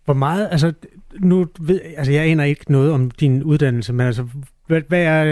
[0.06, 0.74] Hvor meget, altså
[1.20, 4.28] nu ved, altså jeg aner ikke noget om din uddannelse, men altså
[4.68, 5.26] hvad, hvad er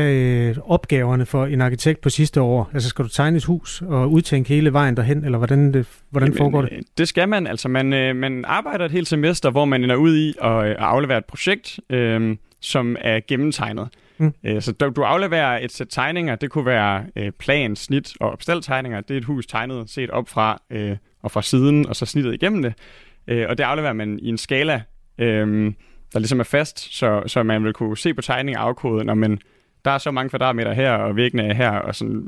[0.50, 2.70] øh, opgaverne for en arkitekt på sidste år?
[2.74, 6.30] Altså skal du tegne et hus og udtænke hele vejen derhen, eller hvordan, det, hvordan
[6.30, 6.74] Jamen, foregår det?
[6.74, 7.48] Øh, det skal man.
[7.48, 10.76] Altså man, øh, man arbejder et helt semester, hvor man ender ud i at, øh,
[10.78, 13.88] aflevere et projekt, øh, som er gennemtegnet.
[14.18, 14.34] Mm.
[14.44, 16.36] Øh, så du afleverer et sæt tegninger.
[16.36, 19.02] Det kunne være øh, plan, snit og opstaltegninger.
[19.02, 22.34] Det er et hus tegnet set op fra øh, og fra siden, og så snittet
[22.34, 22.74] igennem det.
[23.28, 24.82] Øh, og det afleverer man i en skala,
[25.18, 25.74] øh,
[26.14, 29.40] der ligesom er fast, så, så man vil kunne se på tegningen afkodet, når man,
[29.86, 32.28] der er så mange kvadratmeter her, og væggene er her, og sådan.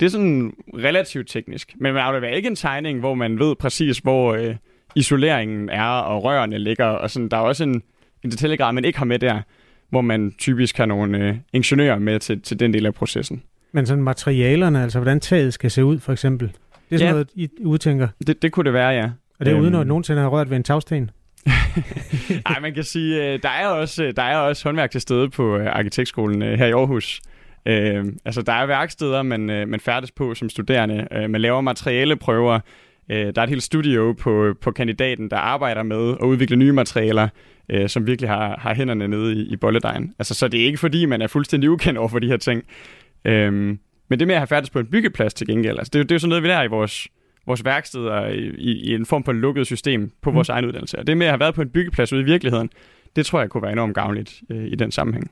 [0.00, 1.72] Det er sådan relativt teknisk.
[1.76, 4.56] Men man afleverer ikke en tegning, hvor man ved præcis, hvor øh,
[4.94, 7.28] isoleringen er, og rørene ligger, og sådan.
[7.28, 7.82] Der er også en,
[8.24, 9.40] en detaljegrad, man ikke har med der,
[9.90, 13.42] hvor man typisk har nogle øh, ingeniører med til, til den del af processen.
[13.72, 16.48] Men sådan materialerne, altså hvordan taget skal se ud, for eksempel?
[16.48, 18.08] Det er sådan ja, noget, I udtænker?
[18.26, 19.10] Det, det kunne det være, ja.
[19.38, 19.88] Og det er uden at øhm.
[19.88, 21.10] nogensinde har rørt ved en tagsten?
[22.48, 25.30] Nej, man kan sige, øh, der er også, øh, der er også håndværk til stede
[25.30, 27.20] på øh, arkitektskolen her i Aarhus.
[27.66, 31.28] Øh, altså, der er værksteder, man, man færdes på som studerende.
[31.28, 32.60] man laver materialeprøver.
[33.10, 36.72] Øh, der er et helt studio på, på kandidaten, der arbejder med at udvikle nye
[36.72, 37.28] materialer,
[37.68, 40.14] øh, som virkelig har, har hænderne nede i, i bolledejen.
[40.18, 42.64] Altså, så det er ikke fordi, man er fuldstændig ukendt over for de her ting.
[43.24, 43.52] Øh,
[44.08, 46.14] men det med at have færdes på en byggeplads til gengæld, altså, det, det er
[46.14, 47.08] jo sådan noget, vi lærer i vores,
[47.46, 50.36] vores værksteder i, i, i en form for lukket system på mm.
[50.36, 50.98] vores egen uddannelse.
[50.98, 52.70] Og det med at have været på en byggeplads ude i virkeligheden,
[53.16, 55.30] det tror jeg kunne være enormt gavnligt øh, i den sammenhæng.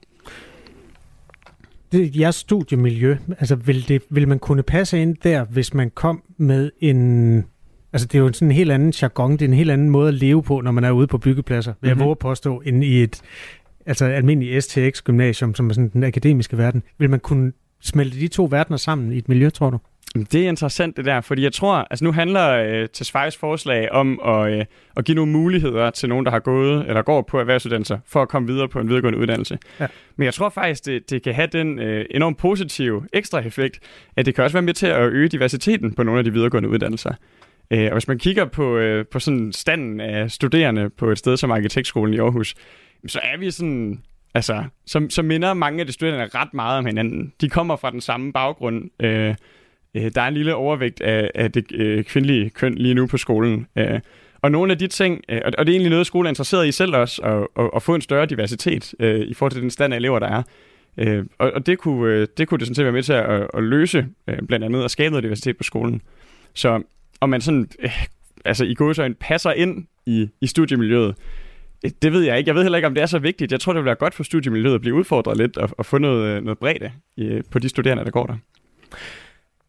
[1.93, 6.23] Det, jeres studiemiljø, altså vil, det, vil man kunne passe ind der, hvis man kom
[6.37, 7.45] med en
[7.95, 10.09] Altså, det er jo sådan en helt anden jargon, det er en helt anden måde
[10.09, 11.89] at leve på, når man er ude på byggepladser, vil mm-hmm.
[11.89, 12.05] jeg mhm.
[12.05, 13.23] våge påstå, end i et
[13.87, 16.83] altså almindeligt STX-gymnasium, som er sådan den akademiske verden.
[16.99, 19.79] Vil man kunne smelte de to verdener sammen i et miljø, tror du?
[20.15, 24.21] Det er interessant det der, fordi jeg tror, altså nu handler øh, Tesfajs forslag om
[24.25, 24.65] at, øh,
[24.97, 28.29] at give nogle muligheder til nogen, der har gået eller går på erhvervsuddannelser, for at
[28.29, 29.59] komme videre på en videregående uddannelse.
[29.81, 29.87] Ja.
[30.17, 33.79] Men jeg tror faktisk, det, det kan have den øh, enormt positive ekstra effekt,
[34.17, 36.69] at det kan også være med til at øge diversiteten på nogle af de videregående
[36.69, 37.15] uddannelser.
[37.71, 41.37] Øh, og hvis man kigger på, øh, på sådan standen af studerende på et sted
[41.37, 42.55] som Arkitektskolen i Aarhus,
[43.07, 44.03] så er vi sådan
[44.35, 47.33] Altså, så, så minder mange af de studerende ret meget om hinanden.
[47.41, 49.05] De kommer fra den samme baggrund.
[49.05, 49.35] Øh,
[49.95, 53.17] øh, der er en lille overvægt af, af det øh, kvindelige køn lige nu på
[53.17, 53.67] skolen.
[53.77, 54.01] Øh,
[54.43, 56.69] og nogle af de ting, øh, og, og det er egentlig noget, skolen er interesseret
[56.69, 59.71] i selv også, at, at, at få en større diversitet øh, i forhold til den
[59.71, 60.43] stand af elever, der er.
[60.97, 63.49] Øh, og, og det, kunne, øh, det kunne det sådan set være med til at,
[63.55, 66.03] at løse, øh, blandt andet at skabe noget diversitet på skolen.
[66.55, 66.83] Så
[67.21, 68.05] om man sådan, øh,
[68.45, 71.15] altså i gåsøjne, passer ind i, i studiemiljøet,
[71.85, 72.49] øh, det ved jeg ikke.
[72.49, 73.53] Jeg ved heller ikke, om det er så vigtigt.
[73.53, 75.99] Jeg tror, det vil være godt for studiemiljøet at blive udfordret lidt og, og få
[75.99, 78.37] noget, øh, noget bredde øh, på de studerende, der går der.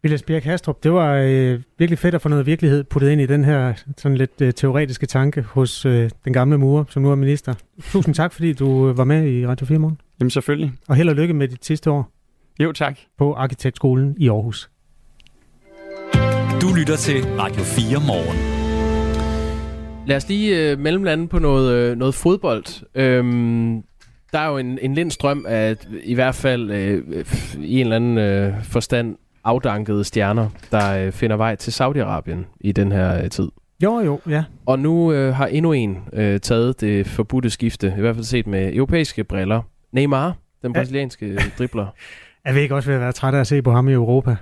[0.03, 3.25] Vilas Birk Hastrup, det var øh, virkelig fedt at få noget virkelighed puttet ind i
[3.25, 7.15] den her sådan lidt øh, teoretiske tanke hos øh, den gamle mur, som nu er
[7.15, 7.53] minister.
[7.81, 9.97] Tusind tak, fordi du øh, var med i Radio 4 morgen.
[10.19, 10.71] Jamen selvfølgelig.
[10.87, 12.11] Og held og lykke med dit sidste år.
[12.59, 12.99] Jo, tak.
[13.17, 14.69] På Arkitektskolen i Aarhus.
[16.61, 18.37] Du lytter til Radio 4 morgen.
[20.07, 22.65] Lad os lige øh, mellemlande på noget, øh, noget fodbold.
[22.95, 23.83] Øhm,
[24.33, 27.25] der er jo en, en lindstrøm af i hvert fald øh,
[27.57, 32.71] i en eller anden øh, forstand afdankede stjerner, der øh, finder vej til Saudi-Arabien i
[32.71, 33.49] den her øh, tid.
[33.84, 34.43] Jo, jo, ja.
[34.65, 38.47] Og nu øh, har endnu en øh, taget det forbudte skifte, i hvert fald set
[38.47, 39.62] med europæiske briller.
[39.91, 41.41] Neymar, den brasilianske ja.
[41.58, 41.88] dribler.
[42.45, 44.36] Jeg vil ikke også ved at være træt af at se på ham i Europa.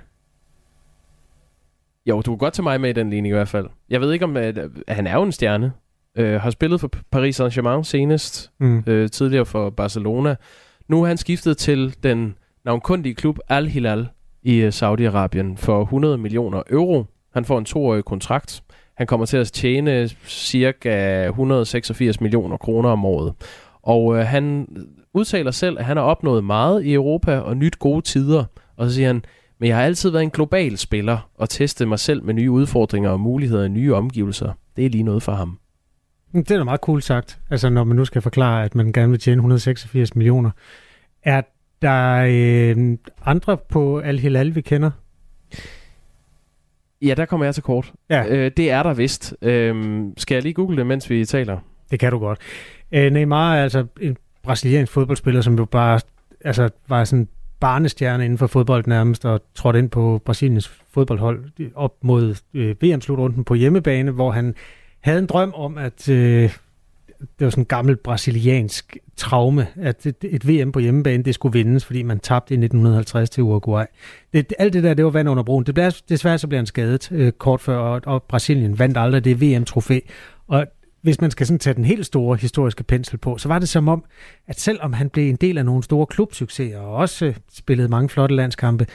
[2.06, 3.66] Jo, du kan godt tage mig med i den ligning i hvert fald.
[3.90, 5.72] Jeg ved ikke om, at, at han er jo en stjerne.
[6.16, 8.84] Øh, har spillet for Paris Saint-Germain senest, mm.
[8.86, 10.34] øh, tidligere for Barcelona.
[10.88, 12.34] Nu er han skiftet til den
[12.64, 14.08] navnkundige klub Al Hilal
[14.42, 17.04] i øh, Saudi-Arabien for 100 millioner euro.
[17.34, 18.62] Han får en toårig kontrakt.
[18.94, 23.34] Han kommer til at tjene cirka 186 millioner kroner om året.
[23.82, 24.68] Og øh, han
[25.14, 28.44] udtaler selv, at han har opnået meget i Europa og nyt gode tider.
[28.76, 29.24] Og så siger han,
[29.58, 33.10] men jeg har altid været en global spiller og testet mig selv med nye udfordringer
[33.10, 34.52] og muligheder i nye omgivelser.
[34.76, 35.58] Det er lige noget for ham.
[36.32, 37.40] Det er da meget cool sagt.
[37.50, 40.50] Altså når man nu skal forklare, at man gerne vil tjene 186 millioner.
[41.22, 41.42] Er
[41.82, 44.90] der øh, andre på Al-Hilal, vi kender?
[47.02, 47.92] Ja, der kommer jeg til kort.
[48.10, 48.26] Ja.
[48.28, 49.34] Øh, det er der vist.
[49.42, 51.58] Øh, skal jeg lige google det, mens vi taler?
[51.90, 52.38] Det kan du godt.
[52.92, 56.00] Øh, Neymar er altså en brasiliansk fodboldspiller, som jo bare
[56.44, 57.28] altså, var sådan
[57.60, 63.44] barnestjerne inden for fodbold nærmest, og trådte ind på Brasiliens fodboldhold op mod øh, VM-slutrunden
[63.44, 64.54] på hjemmebane, hvor han
[65.00, 66.50] havde en drøm om, at øh,
[67.38, 71.52] det var sådan en gammel brasiliansk traume, at et, et VM på hjemmebane, det skulle
[71.52, 73.84] vindes, fordi man tabte i 1950 til Uruguay.
[74.32, 75.66] Det, alt det der, det var vand under broen.
[75.66, 79.24] Det blev, desværre så blev han skadet øh, kort før, og, og Brasilien vandt aldrig
[79.24, 80.00] det VM-trofæ.
[80.48, 80.66] Og
[81.02, 83.88] hvis man skal sådan tage den helt store historiske pensel på, så var det som
[83.88, 84.04] om,
[84.46, 88.08] at selvom han blev en del af nogle store klubsucceser, og også øh, spillede mange
[88.08, 88.86] flotte landskampe,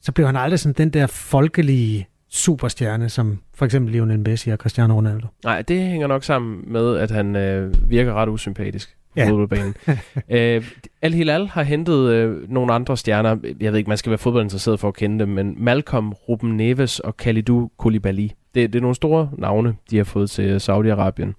[0.00, 4.58] så blev han aldrig sådan den der folkelige superstjerne, som for eksempel Lionel Messi og
[4.58, 5.26] Cristiano Ronaldo.
[5.44, 9.28] Nej, det hænger nok sammen med, at han øh, virker ret usympatisk på ja.
[9.28, 9.74] fodboldbanen.
[10.28, 10.64] øh,
[11.02, 13.36] Al Hilal har hentet øh, nogle andre stjerner.
[13.60, 17.00] Jeg ved ikke, man skal være fodboldinteresseret for at kende dem, men Malcolm, Ruben Neves
[17.00, 18.28] og Khalidou Koulibaly.
[18.54, 21.32] Det, det er nogle store navne, de har fået til Saudi-Arabien.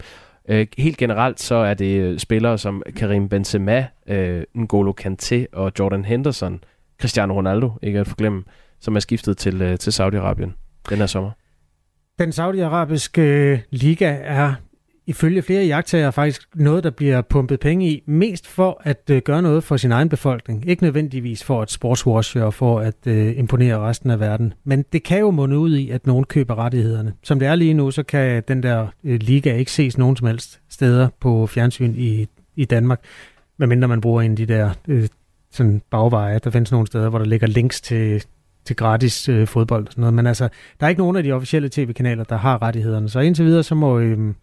[0.50, 5.72] Øh, helt generelt så er det øh, spillere som Karim Benzema, øh, N'Golo Kanté og
[5.80, 6.64] Jordan Henderson,
[7.02, 8.44] Cristiano Ronaldo, ikke at forglemme,
[8.80, 11.32] som er skiftet til, øh, til Saudi-Arabien den her sommer.
[12.20, 14.54] Den saudiarabiske øh, liga er
[15.08, 19.42] ifølge flere jagttager faktisk noget, der bliver pumpet penge i, mest for at øh, gøre
[19.42, 20.70] noget for sin egen befolkning.
[20.70, 24.54] Ikke nødvendigvis for at sportswashe og for at øh, imponere resten af verden.
[24.64, 27.14] Men det kan jo munde ud i, at nogen køber rettighederne.
[27.24, 30.28] Som det er lige nu, så kan den der øh, liga ikke ses nogen som
[30.28, 33.00] helst steder på fjernsyn i, i Danmark,
[33.58, 35.08] medmindre man bruger en af de der øh,
[35.52, 36.40] sådan bagveje.
[36.40, 38.24] Der findes nogle steder, hvor der ligger links til,
[38.66, 40.14] til gratis øh, fodbold og sådan noget.
[40.14, 40.50] Men altså,
[40.80, 43.10] der er ikke nogen af de officielle tv-kanaler, der har rettighederne.
[43.10, 44.34] Så indtil videre, så må øh,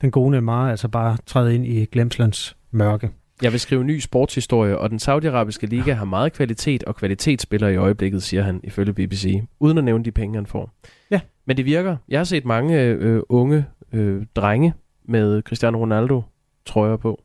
[0.00, 3.10] den gode Neymar altså bare træde ind i glemslands mørke.
[3.42, 7.76] Jeg vil skrive ny sportshistorie, og den saudiarabiske liga har meget kvalitet og kvalitetsspillere i
[7.76, 10.70] øjeblikket, siger han ifølge BBC, uden at nævne de penge, han får.
[11.10, 11.20] Ja.
[11.46, 11.96] Men det virker.
[12.08, 14.74] Jeg har set mange øh, unge øh, drenge
[15.08, 16.22] med Cristiano Ronaldo
[16.66, 17.22] trøjer på.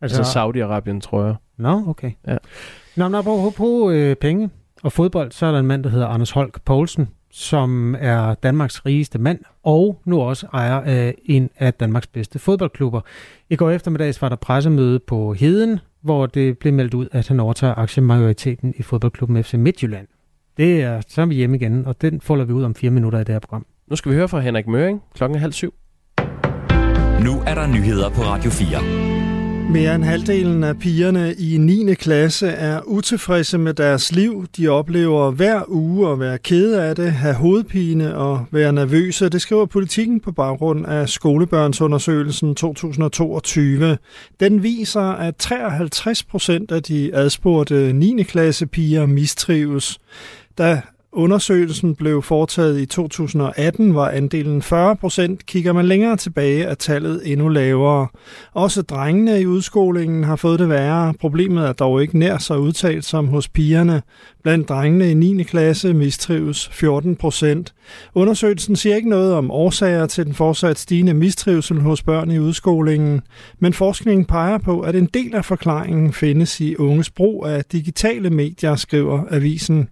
[0.00, 1.34] Altså, altså Saudi-Arabien trøjer.
[1.56, 2.10] Nå, okay.
[2.26, 2.36] Ja.
[2.96, 4.50] Nå, men apropos på, øh, penge,
[4.82, 8.86] og fodbold, så er der en mand, der hedder Anders Holk Poulsen, som er Danmarks
[8.86, 13.00] rigeste mand, og nu også ejer af en af Danmarks bedste fodboldklubber.
[13.50, 17.40] I går eftermiddags var der pressemøde på Heden, hvor det blev meldt ud, at han
[17.40, 20.06] overtager aktiemajoriteten i fodboldklubben FC Midtjylland.
[20.56, 23.18] Det er, så er vi hjemme igen, og den folder vi ud om fire minutter
[23.18, 23.66] i det her program.
[23.86, 25.74] Nu skal vi høre fra Henrik Møring klokken halv syv.
[27.24, 29.21] Nu er der nyheder på Radio 4.
[29.70, 31.94] Mere end halvdelen af pigerne i 9.
[31.94, 34.46] klasse er utilfredse med deres liv.
[34.56, 39.28] De oplever hver uge at være kede af det, have hovedpine og være nervøse.
[39.28, 43.98] Det skriver politikken på baggrund af skolebørnsundersøgelsen 2022.
[44.40, 48.22] Den viser, at 53 procent af de adspurgte 9.
[48.22, 49.98] klasse piger mistrives.
[50.58, 50.82] Da
[51.14, 55.46] Undersøgelsen blev foretaget i 2018, var andelen 40 procent.
[55.46, 58.06] Kigger man længere tilbage, er tallet endnu lavere.
[58.52, 61.14] Også drengene i udskolingen har fået det værre.
[61.20, 64.02] Problemet er dog ikke nær så udtalt som hos pigerne.
[64.42, 65.42] Blandt drengene i 9.
[65.42, 67.74] klasse mistrives 14 procent.
[68.14, 73.20] Undersøgelsen siger ikke noget om årsager til den fortsat stigende mistrivsel hos børn i udskolingen,
[73.58, 78.30] men forskningen peger på, at en del af forklaringen findes i unges brug af digitale
[78.30, 79.88] medier, skriver avisen.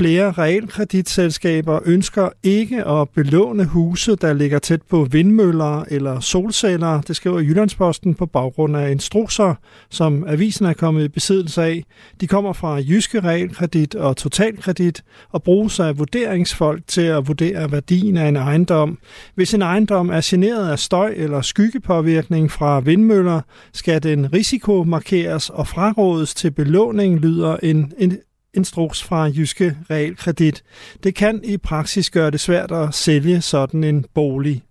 [0.00, 7.00] Flere realkreditselskaber ønsker ikke at belåne huse, der ligger tæt på vindmøller eller solceller.
[7.00, 9.54] Det skriver Jyllandsposten på baggrund af instrukser,
[9.90, 11.84] som avisen er kommet i besiddelse af.
[12.20, 18.16] De kommer fra Jyske Realkredit og Totalkredit og bruges af vurderingsfolk til at vurdere værdien
[18.16, 18.98] af en ejendom.
[19.34, 23.40] Hvis en ejendom er generet af støj eller skyggepåvirkning fra vindmøller,
[23.72, 28.18] skal den risiko markeres og frarådes til belåning, lyder en, en
[28.54, 30.64] instruks fra Jyske Realkredit.
[31.02, 34.62] Det kan i praksis gøre det svært at sælge sådan en bolig.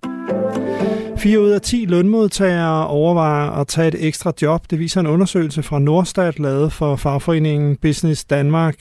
[1.20, 4.70] 4 ud af 10 lønmodtagere overvejer at tage et ekstra job.
[4.70, 8.76] Det viser en undersøgelse fra Nordstat lavet for fagforeningen Business Danmark.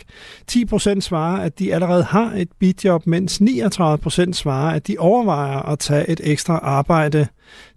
[0.47, 4.97] 10 procent svarer, at de allerede har et bidjob, mens 39 procent svarer, at de
[4.99, 7.27] overvejer at tage et ekstra arbejde.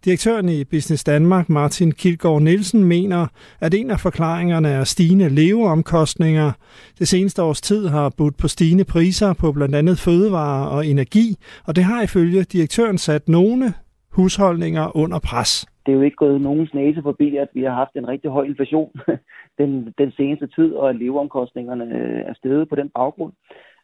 [0.06, 3.28] Direktøren i Business Danmark, Martin Kilgaard Nielsen, mener,
[3.62, 6.52] at en af forklaringerne er stigende leveomkostninger.
[7.00, 11.36] Det seneste års tid har budt på stigende priser på blandt andet fødevarer og energi,
[11.66, 13.74] og det har ifølge direktøren sat nogle
[14.16, 15.68] husholdninger under pres.
[15.86, 18.44] Det er jo ikke gået nogens næse forbi, at vi har haft en rigtig høj
[18.44, 18.92] inflation
[19.60, 23.34] den, den seneste tid, og at leveomkostningerne øh, er steget på den baggrund.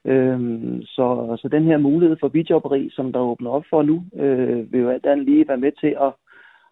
[0.05, 4.71] Øhm, så, så den her mulighed for bijobberi, som der åbner op for nu, øh,
[4.71, 6.11] vil jo alt andet lige være med til at,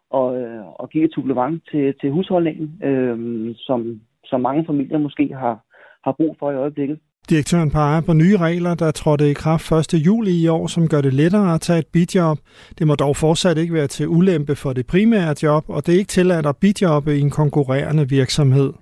[0.09, 3.17] og, øh, at give et supplement til, til husholdningen, øh,
[3.57, 5.59] som, som mange familier måske har,
[6.03, 6.99] har brug for i øjeblikket.
[7.29, 9.93] Direktøren peger på nye regler, der trådte i kraft 1.
[9.93, 12.39] juli i år, som gør det lettere at tage et bidjob.
[12.79, 15.99] Det må dog fortsat ikke være til ulempe for det primære job, og det er
[15.99, 18.73] ikke tilladt at bidjobbe i en konkurrerende virksomhed.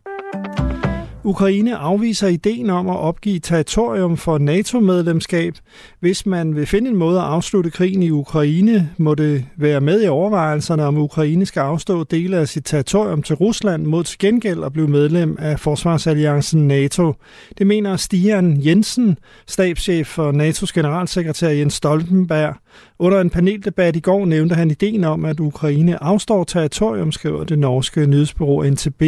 [1.25, 5.53] Ukraine afviser ideen om at opgive territorium for NATO-medlemskab.
[5.99, 10.03] Hvis man vil finde en måde at afslutte krigen i Ukraine, må det være med
[10.03, 14.63] i overvejelserne, om Ukraine skal afstå dele af sit territorium til Rusland mod til gengæld
[14.63, 17.13] at blive medlem af Forsvarsalliancen NATO.
[17.57, 22.55] Det mener Stian Jensen, stabschef for NATO's generalsekretær Jens Stoltenberg.
[22.99, 27.59] Under en paneldebat i går nævnte han ideen om, at Ukraine afstår territorium, skriver det
[27.59, 29.01] norske nyhedsbureau NTB.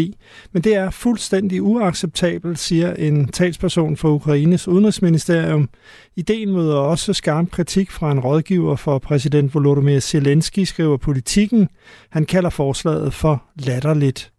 [0.52, 5.70] Men det er fuldstændig uacceptabelt, siger en talsperson for Ukraines udenrigsministerium.
[6.16, 11.68] Ideen møder også skarp kritik fra en rådgiver for præsident Volodymyr Zelensky, skriver politikken.
[12.10, 14.35] Han kalder forslaget for latterligt.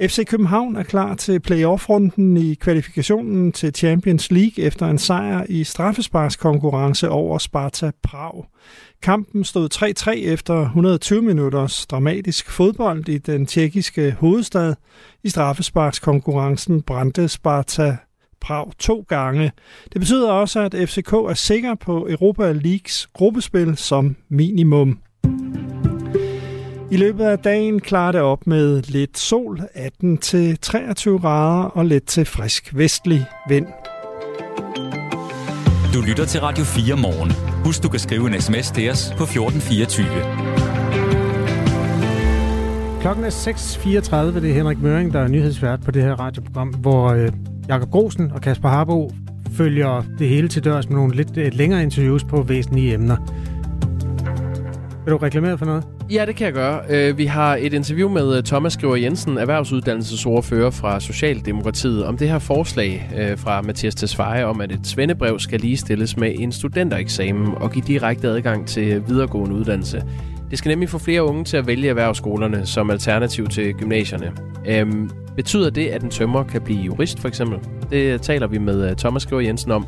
[0.00, 5.64] FC København er klar til playoff-runden i kvalifikationen til Champions League efter en sejr i
[5.64, 8.44] straffesparkskonkurrence over Sparta Prag.
[9.02, 14.74] Kampen stod 3-3 efter 120 minutters dramatisk fodbold i den tjekkiske hovedstad.
[15.24, 17.96] I straffesparkskonkurrencen brændte Sparta
[18.40, 19.52] Prag to gange.
[19.92, 24.98] Det betyder også, at FCK er sikker på Europa Leagues gruppespil som minimum.
[26.90, 29.60] I løbet af dagen klarer det op med lidt sol, 18-23
[31.20, 33.66] grader og lidt til frisk vestlig vind.
[35.94, 37.32] Du lytter til Radio 4 morgen.
[37.64, 40.06] Husk, du kan skrive en sms til os på 1424.
[43.00, 44.40] Klokken er 6.34.
[44.40, 47.32] Det er Henrik Møring, der er nyhedsvært på det her radioprogram, hvor øh,
[47.68, 49.12] Jakob Grosen og Kasper Harbo
[49.52, 53.16] følger det hele til dørs med nogle lidt længere interviews på væsentlige emner.
[55.08, 55.84] Vil du reklamere for noget?
[56.10, 56.80] Ja, det kan jeg gøre.
[56.90, 62.28] Øh, vi har et interview med øh, Thomas Skriver Jensen, erhvervsuddannelsesordfører fra Socialdemokratiet, om det
[62.28, 67.54] her forslag øh, fra Mathias Tesfaye om, at et svendebrev skal ligestilles med en studentereksamen
[67.54, 70.02] og give direkte adgang til videregående uddannelse.
[70.50, 74.32] Det skal nemlig få flere unge til at vælge erhvervsskolerne som alternativ til gymnasierne.
[74.66, 77.58] Øhm, betyder det, at en tømrer kan blive jurist, for eksempel?
[77.90, 79.86] Det taler vi med Thomas Skriver Jensen om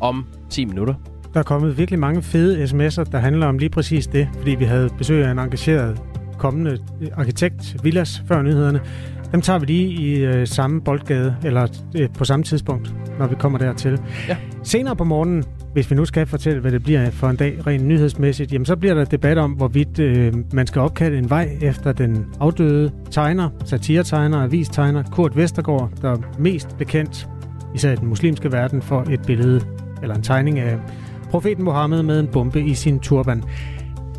[0.00, 0.94] om 10 minutter.
[1.34, 4.64] Der er kommet virkelig mange fede sms'er, der handler om lige præcis det, fordi vi
[4.64, 6.00] havde besøg af en engageret
[6.38, 6.78] kommende
[7.16, 8.80] arkitekt, Villas, før nyhederne.
[9.32, 11.66] Dem tager vi lige i øh, samme boldgade, eller
[11.98, 12.94] øh, på samme tidspunkt.
[13.18, 14.00] når vi kommer dertil.
[14.28, 14.36] Ja.
[14.62, 17.86] Senere på morgenen, hvis vi nu skal fortælle, hvad det bliver for en dag rent
[17.86, 21.92] nyhedsmæssigt, jamen så bliver der debat om, hvorvidt øh, man skal opkalde en vej efter
[21.92, 27.28] den afdøde tegner, satiretegner, avistegner, Kurt Vestergaard, der er mest bekendt,
[27.74, 29.60] især i den muslimske verden, for et billede
[30.02, 30.78] eller en tegning af
[31.30, 33.44] profeten Mohammed med en bombe i sin turban.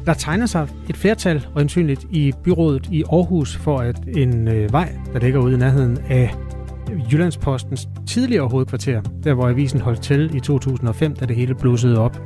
[0.06, 4.96] Der tegner sig et flertal, øjensynligt i byrådet i Aarhus, for at en øh, vej,
[5.14, 6.36] der ligger ude i nærheden af
[7.12, 12.22] Jyllandspostens tidligere hovedkvarter, der hvor avisen holdt til i 2005, da det hele blussede op.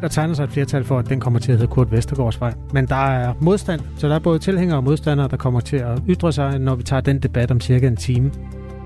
[0.00, 2.54] Der tegner sig et flertal for, at den kommer til at hedde Kurt Vestergaardsvej.
[2.72, 6.02] Men der er modstand, så der er både tilhængere og modstandere, der kommer til at
[6.08, 8.30] ytre sig, når vi tager den debat om cirka en time.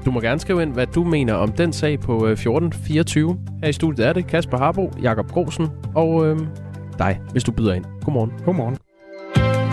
[0.05, 3.39] Du må gerne skrive ind, hvad du mener om den sag på 1424.
[3.63, 6.39] Her i studiet er det Kasper Harbo, Jakob Grosen og øh,
[6.99, 7.85] dig, hvis du byder ind.
[8.05, 8.33] Godmorgen.
[8.45, 8.77] Godmorgen.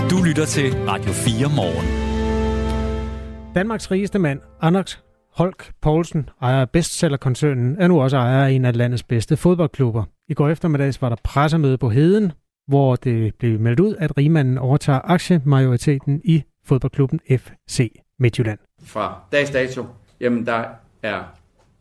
[0.10, 2.12] Du lytter til Radio 4 morgen.
[3.56, 5.04] Danmarks rigeste mand, Anders
[5.36, 10.04] Holk Poulsen, ejer af bestsellerkoncernen, er nu også ejer af en af landets bedste fodboldklubber.
[10.30, 12.32] I går eftermiddags var der pressemøde på Heden,
[12.68, 18.60] hvor det blev meldt ud, at rigmanden overtager aktiemajoriteten i fodboldklubben FC Midtjylland.
[18.84, 19.86] Fra dags dato,
[20.22, 20.66] jamen der
[21.04, 21.24] er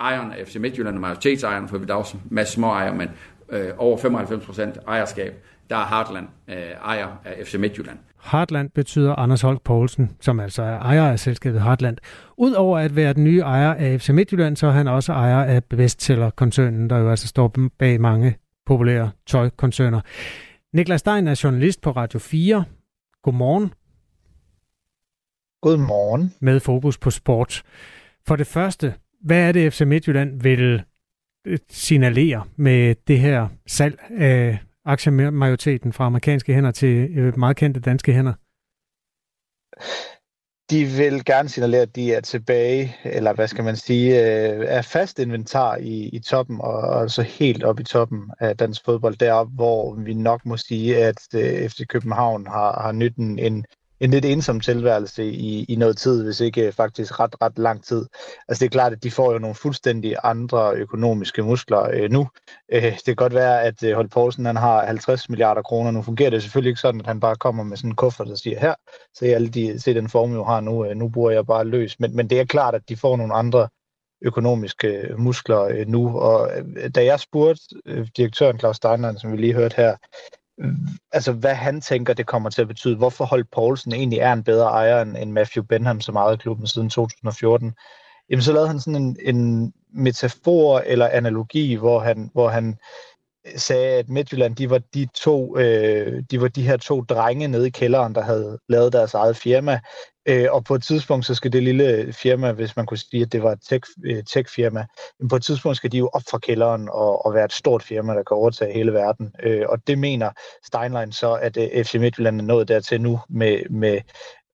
[0.00, 3.08] ejeren af FC Midtjylland og majoritetsejeren, for vi der også en masse små ejere, men
[3.48, 7.98] øh, over 95% ejerskab, der er Hartland øh, ejer af FC Midtjylland.
[8.16, 11.96] Hartland betyder Anders Holk Poulsen, som altså er ejer af selskabet Hartland.
[12.36, 15.64] Udover at være den nye ejer af FC Midtjylland, så er han også ejer af
[15.64, 20.00] Bestseller-koncernen, der jo altså står bag mange populære tøjkoncerner.
[20.72, 22.64] Niklas Stein er journalist på Radio 4.
[23.22, 23.72] Godmorgen.
[25.62, 26.34] Godmorgen.
[26.40, 27.62] Med fokus på sport.
[28.26, 30.82] For det første, hvad er det FC Midtjylland vil
[31.46, 37.80] øh, signalere med det her salg af aktiemajoriteten fra amerikanske hænder til øh, meget kendte
[37.80, 38.32] danske hænder?
[40.70, 44.82] De vil gerne signalere, at de er tilbage, eller hvad skal man sige, øh, er
[44.82, 49.44] fast inventar i, i toppen, og altså helt op i toppen af dansk fodbold, der
[49.44, 51.18] hvor vi nok må sige, at
[51.70, 53.64] FC København har, har nytten en,
[54.00, 57.84] en lidt ensom tilværelse i, i noget tid, hvis ikke øh, faktisk ret, ret lang
[57.84, 58.06] tid.
[58.48, 62.28] Altså det er klart, at de får jo nogle fuldstændig andre økonomiske muskler øh, nu.
[62.72, 65.90] Øh, det kan godt være, at øh, Holt Poulsen han har 50 milliarder kroner.
[65.90, 68.38] Nu fungerer det selvfølgelig ikke sådan, at han bare kommer med sådan en kuffert, og
[68.38, 68.74] siger, her,
[69.18, 72.00] se, alle de, se den formue, jeg har nu, øh, nu bruger jeg bare løs.
[72.00, 73.68] Men, men det er klart, at de får nogle andre
[74.22, 76.18] økonomiske øh, muskler øh, nu.
[76.18, 79.96] Og øh, da jeg spurgte øh, direktøren Claus Steinlein, som vi lige hørte her,
[81.12, 82.96] altså hvad han tænker, det kommer til at betyde.
[82.96, 86.90] Hvorfor Holt Poulsen egentlig er en bedre ejer end Matthew Benham, som ejede klubben siden
[86.90, 87.74] 2014.
[88.30, 92.78] Jamen så lavede han sådan en, en metafor eller analogi, hvor han, hvor han
[93.56, 97.66] sagde, at Midtjylland, de var de to, øh, de var de her to drenge nede
[97.66, 99.80] i kælderen, der havde lavet deres eget firma,
[100.28, 103.32] øh, og på et tidspunkt, så skal det lille firma, hvis man kunne sige, at
[103.32, 104.86] det var et tech, øh, tech-firma,
[105.20, 107.82] men på et tidspunkt skal de jo op fra kælderen og, og være et stort
[107.82, 110.30] firma, der kan overtage hele verden, øh, og det mener
[110.66, 114.00] Steinlein så, at øh, FC Midtjylland er nået dertil nu med, med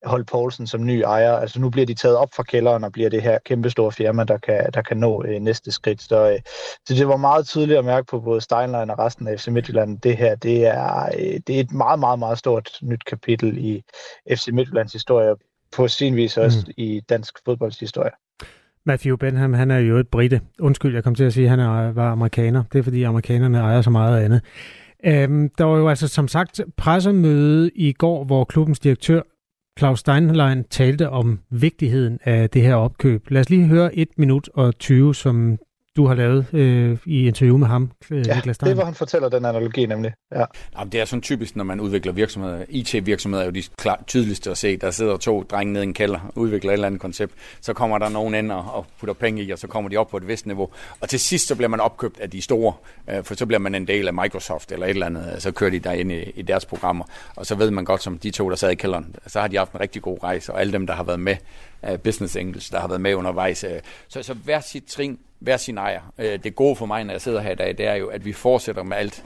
[0.04, 1.32] Holt Poulsen som ny ejer.
[1.32, 4.38] Altså nu bliver de taget op fra kælderen og bliver det her kæmpestore firma, der
[4.38, 6.02] kan, der kan nå øh, næste skridt.
[6.02, 6.38] Så, øh,
[6.86, 9.98] så det var meget tydeligt at mærke på både Steinlein og resten af FC Midtjylland.
[10.00, 13.82] Det her, det er, øh, det er et meget, meget, meget stort nyt kapitel i
[14.30, 15.34] FC Midtjyllands historie.
[15.76, 16.72] På sin vis også mm.
[16.76, 18.10] i dansk fodbolds historie.
[18.84, 20.40] Matthew Benham, han er jo et brite.
[20.60, 22.64] Undskyld, jeg kom til at sige, at han er, var amerikaner.
[22.72, 24.40] Det er fordi amerikanerne ejer så meget andet.
[25.04, 29.22] Øhm, der var jo altså som sagt pressemøde i går, hvor klubbens direktør
[29.78, 33.30] Claus Steinlein talte om vigtigheden af det her opkøb.
[33.30, 35.58] Lad os lige høre 1 minut og 20, som
[35.96, 38.68] du har lavet øh, i interview med ham, øh, ja, Niklas Stein.
[38.68, 40.12] det var han fortæller den analogi nemlig.
[40.34, 40.44] Ja.
[40.78, 42.64] Jamen, det er sådan typisk, når man udvikler virksomheder.
[42.68, 44.76] IT-virksomheder er jo de klar, tydeligste at se.
[44.76, 47.32] Der sidder to drenge nede i en kælder og udvikler et eller andet koncept.
[47.60, 50.16] Så kommer der nogen ind og putter penge i, og så kommer de op på
[50.16, 50.68] et vist niveau.
[51.00, 52.74] Og til sidst så bliver man opkøbt af de store,
[53.10, 55.36] øh, for så bliver man en del af Microsoft eller et eller andet.
[55.38, 57.04] Så kører de ind i, i deres programmer.
[57.36, 59.56] Og så ved man godt, som de to, der sad i kælderen, så har de
[59.56, 60.52] haft en rigtig god rejse.
[60.52, 61.36] Og alle dem, der har været med,
[61.98, 63.64] business English, der har været med undervejs.
[64.08, 66.00] Så, så hver sit trin hver sin ejer.
[66.18, 68.24] Øh, det gode for mig, når jeg sidder her i dag, det er jo, at
[68.24, 69.24] vi fortsætter med alt,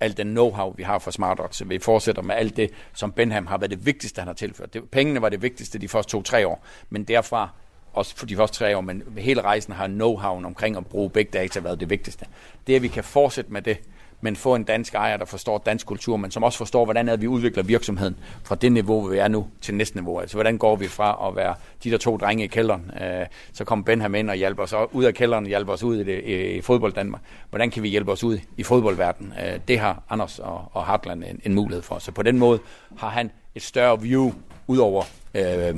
[0.00, 1.62] alt den know-how, vi har for SmartOx.
[1.66, 4.74] Vi fortsætter med alt det, som Benham har været det vigtigste, han har tilført.
[4.74, 7.48] Det, pengene var det vigtigste de første to-tre år, men derfra
[7.92, 11.32] også for de første tre år, men hele rejsen har know-howen omkring at bruge big
[11.32, 12.26] data været det vigtigste.
[12.66, 13.78] Det, at vi kan fortsætte med det,
[14.24, 17.16] men få en dansk ejer, der forstår dansk kultur, men som også forstår, hvordan er,
[17.16, 20.18] vi udvikler virksomheden fra det niveau, vi er nu, til næste niveau.
[20.18, 21.54] Altså, hvordan går vi fra at være
[21.84, 25.04] de der to drenge i kælderen, øh, så kom Benham ind og hjælper os ud
[25.04, 27.20] af kælderen, hjælper os ud i, det, i, i fodbold Danmark.
[27.50, 29.32] Hvordan kan vi hjælpe os ud i fodboldverdenen?
[29.46, 31.98] Øh, det har Anders og, og Hartland en, en mulighed for.
[31.98, 32.58] Så på den måde
[32.98, 34.32] har han et større view
[34.66, 35.04] ud over
[35.34, 35.68] øh,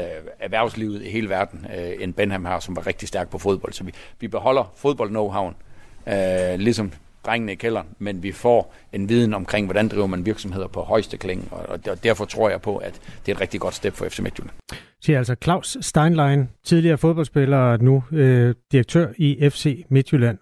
[0.00, 0.06] øh,
[0.40, 3.72] erhvervslivet i hele verden, øh, end Benham har, som var rigtig stærk på fodbold.
[3.72, 5.52] Så vi, vi beholder fodbold know
[6.06, 6.92] øh, ligesom
[7.26, 11.16] drengene i kælderen, men vi får en viden omkring, hvordan driver man virksomheder på højeste
[11.16, 14.04] klinge, og, og derfor tror jeg på, at det er et rigtig godt step for
[14.08, 14.54] FC Midtjylland.
[15.00, 20.38] Siger altså Claus Steinlein, tidligere fodboldspiller og nu øh, direktør i FC Midtjylland.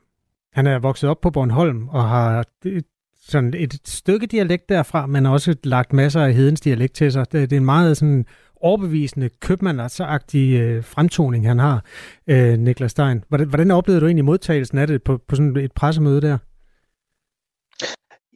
[0.52, 2.82] Han er vokset op på Bornholm og har øh,
[3.26, 7.32] sådan et stykke dialekt derfra, men også lagt masser af hedens dialekt til sig.
[7.32, 8.26] Det, det er en meget sådan
[8.62, 11.84] overbevisende købmandsagtig øh, fremtoning, han har,
[12.26, 13.24] øh, Niklas Stein.
[13.28, 16.38] Hvordan, hvordan oplevede du egentlig modtagelsen af det på, på sådan et pressemøde der?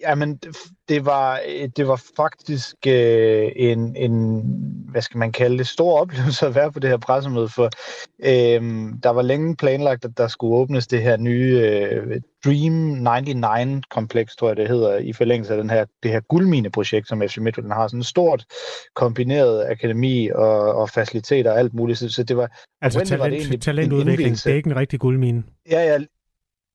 [0.00, 0.40] Jamen,
[0.88, 1.40] det var,
[1.76, 4.42] det var faktisk øh, en, en,
[4.90, 7.64] hvad skal man kalde det, stor oplevelse at være på det her pressemøde, for
[8.24, 14.36] øh, der var længe planlagt, at der skulle åbnes det her nye øh, Dream 99-kompleks,
[14.36, 17.72] tror jeg det hedder, i forlængelse af den her, det her guldmine-projekt, som FC Midtjylland
[17.72, 17.88] har.
[17.88, 18.44] Sådan et stort
[18.94, 21.98] kombineret akademi og, og faciliteter og alt muligt.
[21.98, 22.62] Så, så det var...
[22.82, 25.42] Altså talent, var det egentlig talentudvikling, det er ikke en rigtig guldmine.
[25.70, 25.98] Ja, ja,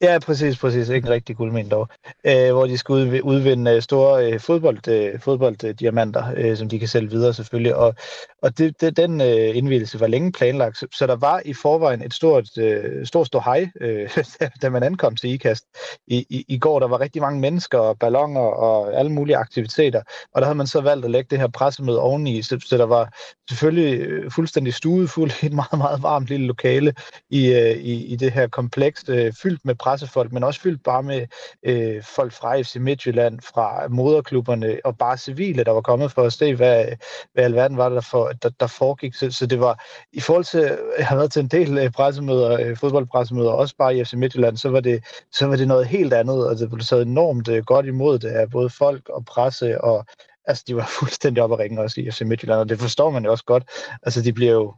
[0.02, 0.90] Ja, præcis, præcis.
[0.90, 1.88] Ikke en rigtig guldmine dog.
[2.26, 6.88] Øh, hvor de skal udvinde øh, store øh, fodbold, øh, fodbolddiamanter, øh, som de kan
[6.88, 7.76] sælge videre selvfølgelig.
[7.76, 7.96] Og,
[8.42, 12.02] og det, det, den øh, indvielse var længe planlagt, så, så der var i forvejen
[12.02, 14.10] et stort, øh, stort stå hej, øh,
[14.62, 15.66] da man ankom til IKAST.
[16.08, 20.02] I, i, I går der var rigtig mange mennesker og ballonger og alle mulige aktiviteter,
[20.34, 22.86] og der havde man så valgt at lægge det her pressemøde oveni, så, så der
[22.86, 23.14] var
[23.50, 26.94] selvfølgelig øh, fuldstændig stuefuld i et meget, meget varmt lille lokale
[27.30, 31.04] i, øh, i, i det her kompleks, øh, fyldt med pressefolk, men også fyldt bare
[31.04, 31.28] med
[31.66, 36.34] øh, folk fra FC Midtjylland, fra moderklubberne og bare civile, der var kommet for at
[36.34, 36.86] se, hvad,
[37.34, 39.14] hvad alverden var der, for, der, der foregik.
[39.16, 39.84] Så, så det var,
[40.14, 43.98] i forhold til, jeg har været til en del øh, pressemøder, øh, fodboldpressemøder, også bare
[43.98, 46.84] i FC Midtjylland, så var det, så var det noget helt andet, og det blev
[46.84, 50.06] taget enormt øh, godt imod det af både folk og presse, og
[50.46, 53.26] altså, de var fuldstændig op at ringe også i FC Midtjylland, og det forstår man
[53.26, 53.64] jo også godt.
[54.04, 54.74] Altså, de bliver jo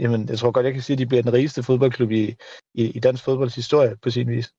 [0.00, 2.34] Jamen, jeg tror godt, jeg kan sige, at de bliver den rigeste fodboldklub i,
[2.74, 4.52] i, i dansk fodbolds historie på sin vis.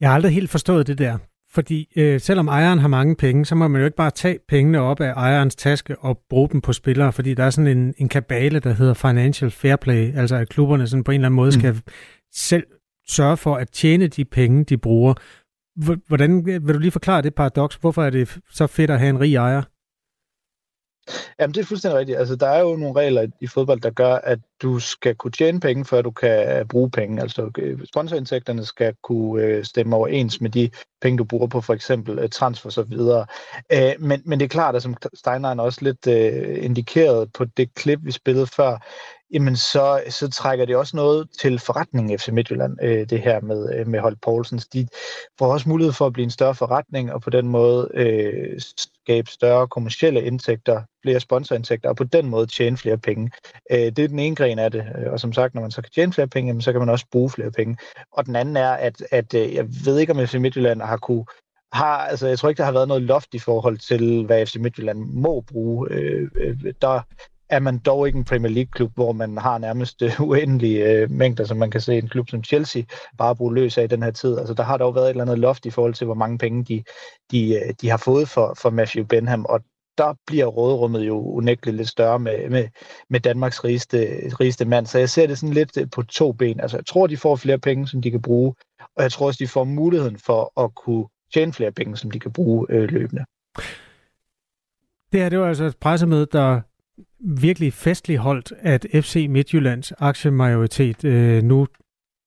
[0.00, 1.18] Jeg har aldrig helt forstået det der.
[1.50, 4.80] Fordi øh, selvom ejeren har mange penge, så må man jo ikke bare tage pengene
[4.80, 8.08] op af ejerens taske og bruge dem på spillere, fordi der er sådan en, en
[8.08, 11.48] kabale, der hedder Financial Fair Play, altså at klubberne sådan på en eller anden måde
[11.48, 11.60] mm.
[11.60, 11.80] skal
[12.34, 12.64] selv
[13.08, 15.14] sørge for at tjene de penge, de bruger.
[16.08, 17.76] Hvordan vil du lige forklare det paradoks?
[17.76, 19.62] Hvorfor er det så fedt at have en rig ejer?
[21.40, 22.18] Jamen, det er fuldstændig rigtigt.
[22.18, 25.60] Altså, der er jo nogle regler i fodbold, der gør, at du skal kunne tjene
[25.60, 27.22] penge, før du kan øh, bruge penge.
[27.22, 31.74] Altså, øh, sponsorindtægterne skal kunne øh, stemme overens med de penge, du bruger på for
[31.74, 33.26] eksempel øh, transfer og så videre.
[33.72, 36.06] Øh, men, men det er klart, at som Steinlein også lidt
[36.62, 38.78] indikeret på det klip, vi spillede før,
[39.32, 43.78] jamen så, så trækker det også noget til forretningen FC Midtjylland, øh, det her med,
[43.78, 44.66] øh, med Holt Poulsens.
[44.66, 44.88] De
[45.38, 49.30] får også mulighed for at blive en større forretning, og på den måde øh, skabe
[49.30, 53.30] større kommersielle indtægter, flere sponsorindtægter, og på den måde tjene flere penge.
[53.72, 55.82] Øh, det er den ene gren af det, øh, og som sagt, når man så
[55.82, 57.76] kan tjene flere penge, jamen, så kan man også bruge flere penge.
[58.12, 61.24] Og den anden er, at, at øh, jeg ved ikke, om FC Midtjylland har kunne
[61.72, 64.56] har, altså, jeg tror ikke, der har været noget loft i forhold til, hvad FC
[64.56, 65.88] Midtjylland må bruge.
[65.90, 67.00] Øh, øh, der
[67.50, 71.44] er man dog ikke en Premier League-klub, hvor man har nærmest øh, uendelige øh, mængder,
[71.44, 72.82] som man kan se en klub som Chelsea
[73.18, 74.38] bare bruge løs af i den her tid.
[74.38, 76.64] Altså, der har dog været et eller andet loft i forhold til, hvor mange penge
[76.64, 76.82] de,
[77.30, 79.60] de, øh, de har fået for, for Matthew Benham, og
[79.98, 82.68] der bliver råderummet jo unægteligt lidt større med, med,
[83.10, 83.98] med Danmarks rigeste,
[84.40, 84.86] rigeste mand.
[84.86, 86.60] Så jeg ser det sådan lidt øh, på to ben.
[86.60, 88.54] Altså, jeg tror, de får flere penge, som de kan bruge,
[88.96, 92.20] og jeg tror også, de får muligheden for at kunne tjene flere penge, som de
[92.20, 93.24] kan bruge øh, løbende.
[95.12, 96.60] Det her, det var altså et pressemøde, der
[97.20, 101.66] virkelig festligt holdt, at FC Midtjyllands aktiemajoritet øh, nu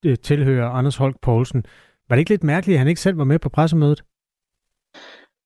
[0.06, 1.64] øh, tilhører Anders Holk Poulsen.
[2.10, 4.04] Var det ikke lidt mærkeligt, at han ikke selv var med på pressemødet?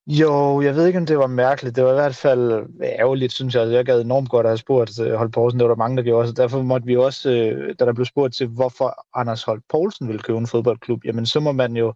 [0.07, 1.75] Jo, jeg ved ikke, om det var mærkeligt.
[1.75, 3.71] Det var i hvert fald øh, ærgerligt, synes jeg.
[3.71, 5.59] Jeg gad enormt godt at have spurgt øh, Holt Poulsen.
[5.59, 6.33] Det var der mange, der gjorde også.
[6.33, 10.21] Derfor måtte vi også, øh, da der blev spurgt til, hvorfor Anders Holt Poulsen ville
[10.21, 11.93] købe en fodboldklub, jamen så må man jo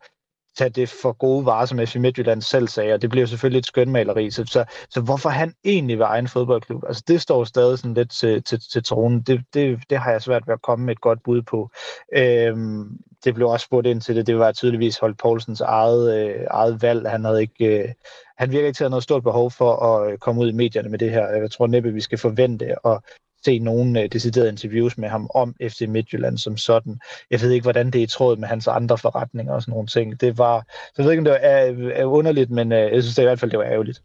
[0.59, 3.65] tage det for gode varer, som FC Midtjylland selv sagde, og det bliver selvfølgelig et
[3.65, 4.31] skønmaleri.
[4.31, 8.11] Så, så, så hvorfor han egentlig vil egen fodboldklub, altså det står stadig sådan lidt
[8.11, 9.21] til, til, til tronen.
[9.21, 11.69] Det, det, det har jeg svært ved at komme med et godt bud på.
[12.15, 14.27] Øhm, det blev også spurgt ind til det.
[14.27, 17.09] Det var tydeligvis Holt Poulsens eget, øh, eget valg.
[17.09, 17.65] Han havde ikke...
[17.65, 17.89] Øh,
[18.37, 20.55] han virker ikke til at have noget stort behov for at øh, komme ud i
[20.55, 21.27] medierne med det her.
[21.27, 22.99] Jeg tror næppe, vi skal forvente at
[23.45, 26.99] se nogle øh, deciderede interviews med ham om FC Midtjylland som sådan.
[27.31, 29.87] Jeg ved ikke, hvordan det er i tråd med hans andre forretninger og sådan nogle
[29.87, 30.21] ting.
[30.21, 33.03] Det var, så jeg ved ikke, om det var, er, er underligt, men øh, jeg
[33.03, 34.03] synes det i hvert fald, det var ærgerligt.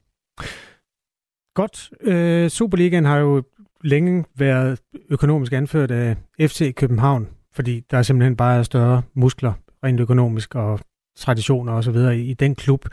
[1.54, 1.90] Godt.
[2.00, 3.42] Øh, Superligaen har jo
[3.84, 4.80] længe været
[5.10, 9.52] økonomisk anført af FC København, fordi der er simpelthen bare større muskler
[9.84, 10.80] rent økonomisk og
[11.16, 12.88] traditioner og så videre i, i den klub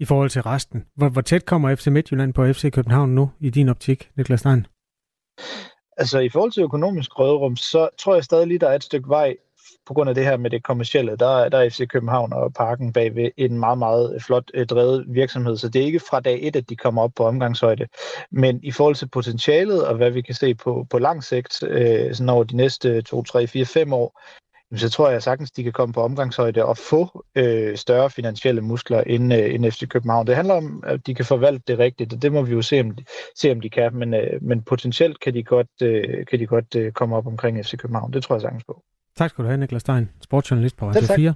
[0.00, 0.84] i forhold til resten.
[0.96, 4.66] Hvor, hvor tæt kommer FC Midtjylland på FC København nu i din optik, Niklas Stein?
[6.02, 9.08] Altså i forhold til økonomisk rødrum, så tror jeg stadig lige, der er et stykke
[9.08, 9.36] vej
[9.86, 12.92] på grund af det her med det kommercielle, der, der er FC København og Parken
[12.92, 15.56] bagved en meget, meget flot øh, drevet virksomhed.
[15.56, 17.86] Så det er ikke fra dag et, at de kommer op på omgangshøjde.
[18.30, 22.14] Men i forhold til potentialet og hvad vi kan se på, på lang sigt, øh,
[22.14, 24.20] sådan over de næste 2, 3, 4, 5 år,
[24.78, 29.00] så tror jeg sagtens, de kan komme på omgangshøjde og få øh, større finansielle muskler
[29.00, 30.26] end, øh, end FC København.
[30.26, 32.80] Det handler om, at de kan forvalte det rigtigt, og det må vi jo se,
[32.80, 33.04] om de,
[33.36, 33.94] se, om de kan.
[33.94, 37.64] Men, øh, men potentielt kan de godt, øh, kan de godt øh, komme op omkring
[37.64, 38.12] FC København.
[38.12, 38.82] Det tror jeg sagtens på.
[39.16, 41.34] Tak skal du have, Niklas Stein, sportsjournalist på Radio 4.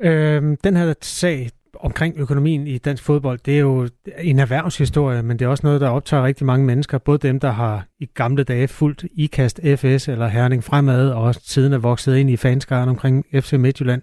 [0.00, 1.50] Øhm, den her sag
[1.80, 5.80] omkring økonomien i dansk fodbold, det er jo en erhvervshistorie, men det er også noget,
[5.80, 6.98] der optager rigtig mange mennesker.
[6.98, 11.40] Både dem, der har i gamle dage fuldt IKAST FS eller Herning Fremad, og også
[11.44, 14.02] siden er vokset ind i fanskaren omkring FC Midtjylland.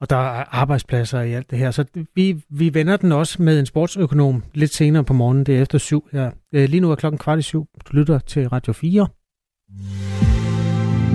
[0.00, 1.70] Og der er arbejdspladser i alt det her.
[1.70, 5.46] Så vi, vi vender den også med en sportsøkonom lidt senere på morgenen.
[5.46, 6.30] Det er efter syv her.
[6.54, 7.66] Øh, lige nu er klokken kvart i syv.
[7.84, 9.06] Du lytter til Radio 4.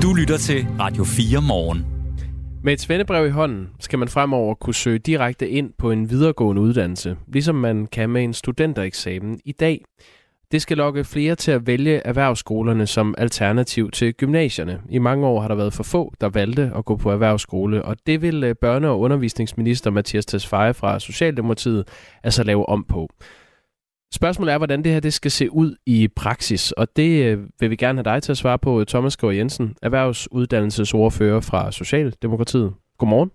[0.01, 2.00] Du lytter til Radio 4 morgen.
[2.63, 6.61] Med et svendebrev i hånden skal man fremover kunne søge direkte ind på en videregående
[6.61, 9.85] uddannelse, ligesom man kan med en studentereksamen i dag.
[10.51, 14.81] Det skal lokke flere til at vælge erhvervsskolerne som alternativ til gymnasierne.
[14.89, 17.97] I mange år har der været for få, der valgte at gå på erhvervsskole, og
[18.07, 21.87] det vil øh, børne- og undervisningsminister Mathias Tesfaye fra Socialdemokratiet
[22.23, 23.09] altså lave om på.
[24.13, 27.69] Spørgsmålet er, hvordan det her det skal se ud i praksis, og det øh, vil
[27.69, 32.73] vi gerne have dig til at svare på, Thomas Gård Jensen, erhvervsuddannelsesordfører fra Socialdemokratiet.
[32.97, 33.31] Godmorgen.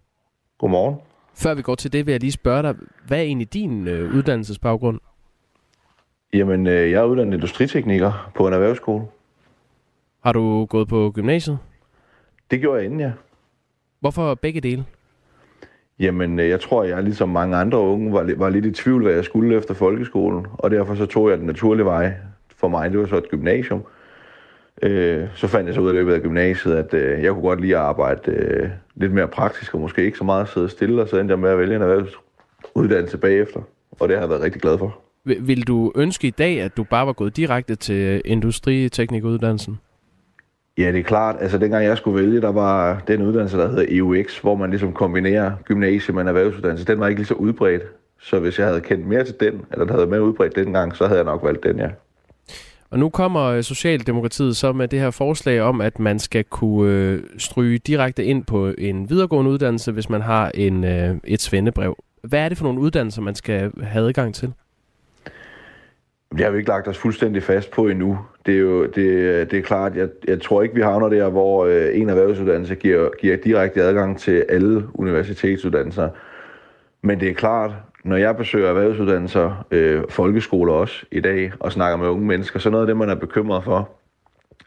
[0.59, 0.97] Godmorgen.
[1.35, 2.74] Før vi går til det, vil jeg lige spørge dig,
[3.07, 5.01] hvad er egentlig din øh, uddannelsesbaggrund?
[6.33, 9.05] Jamen, øh, jeg er uddannet industritekniker på en erhvervsskole.
[10.24, 11.59] Har du gået på gymnasiet?
[12.51, 13.12] Det gjorde jeg inden, ja.
[14.01, 14.85] Hvorfor begge dele?
[16.01, 19.12] Jamen, øh, jeg tror, jeg ligesom mange andre unge var, var lidt i tvivl, hvad
[19.12, 22.12] jeg skulle efter folkeskolen, og derfor så tog jeg den naturlige vej.
[22.57, 23.82] For mig, det var så et gymnasium.
[24.82, 27.61] Øh, så fandt jeg så ud af løbet af gymnasiet, at øh, jeg kunne godt
[27.61, 31.09] lide at arbejde øh, lidt mere praktisk, og måske ikke så meget sidde stille, og
[31.09, 33.61] så endte jeg med at vælge en erhvervsuddannelse bagefter,
[34.01, 34.99] og det har jeg været rigtig glad for.
[35.24, 39.78] Vil du ønske i dag, at du bare var gået direkte til industriteknikuddannelsen?
[40.79, 41.37] Ja, det er klart.
[41.41, 44.93] Altså, dengang jeg skulle vælge, der var den uddannelse, der hedder EUX, hvor man ligesom
[44.93, 46.87] kombinerer gymnasie med en erhvervsuddannelse.
[46.87, 47.83] Den var ikke lige så udbredt.
[48.20, 51.07] Så hvis jeg havde kendt mere til den, eller den havde mere udbredt dengang, så
[51.07, 51.89] havde jeg nok valgt den, ja.
[52.91, 56.93] Og nu kommer øh, Socialdemokratiet så med det her forslag om, at man skal kunne
[56.93, 61.97] øh, stryge direkte ind på en videregående uddannelse, hvis man har en, øh, et svendebrev.
[62.22, 64.53] Hvad er det for nogle uddannelser, man skal have adgang til?
[66.37, 68.18] Det har vi ikke lagt os fuldstændig fast på endnu.
[68.47, 71.66] Det er jo det, det er klart, jeg, jeg tror ikke, vi havner der, hvor
[71.66, 76.09] øh, en erhvervsuddannelse giver, giver direkte adgang til alle universitetsuddannelser.
[77.03, 77.70] Men det er klart,
[78.05, 82.70] når jeg besøger erhvervsuddannelser, øh, folkeskoler også i dag, og snakker med unge mennesker, så
[82.70, 83.91] noget af det, man er bekymret for,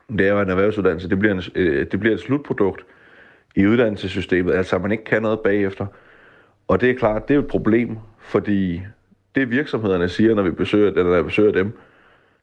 [0.10, 2.86] det er jo, at en erhvervsuddannelse det bliver, en, øh, det bliver et slutprodukt
[3.56, 5.86] i uddannelsessystemet, altså at man ikke kan noget bagefter.
[6.68, 8.82] Og det er klart, det er jo et problem, fordi
[9.36, 11.78] det virksomhederne siger, når vi besøger, eller når jeg besøger dem,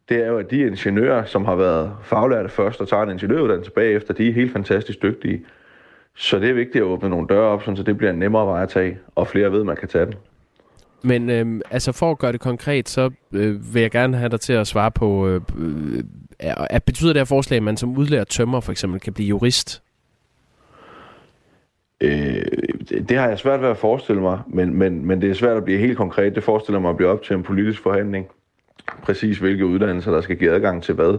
[0.08, 3.70] det er jo, at de ingeniører, som har været faglærte først og tager en ingeniøruddannelse
[3.70, 5.44] bagefter, de er helt fantastisk dygtige.
[6.16, 8.62] Så det er vigtigt at åbne nogle døre op, så det bliver en nemmere vej
[8.62, 10.14] at tage, og flere ved, at man kan tage den.
[11.02, 14.40] Men øh, altså for at gøre det konkret, så øh, vil jeg gerne have dig
[14.40, 16.04] til at svare på, øh, øh,
[16.70, 19.82] at betyder det her forslag, at man som udlærer tømmer for eksempel kan blive jurist?
[22.00, 22.42] Øh,
[23.08, 25.64] det har jeg svært ved at forestille mig, men, men, men det er svært at
[25.64, 26.34] blive helt konkret.
[26.34, 28.26] Det forestiller mig at blive op til en politisk forhandling.
[29.02, 31.18] Præcis hvilke uddannelser, der skal give adgang til hvad.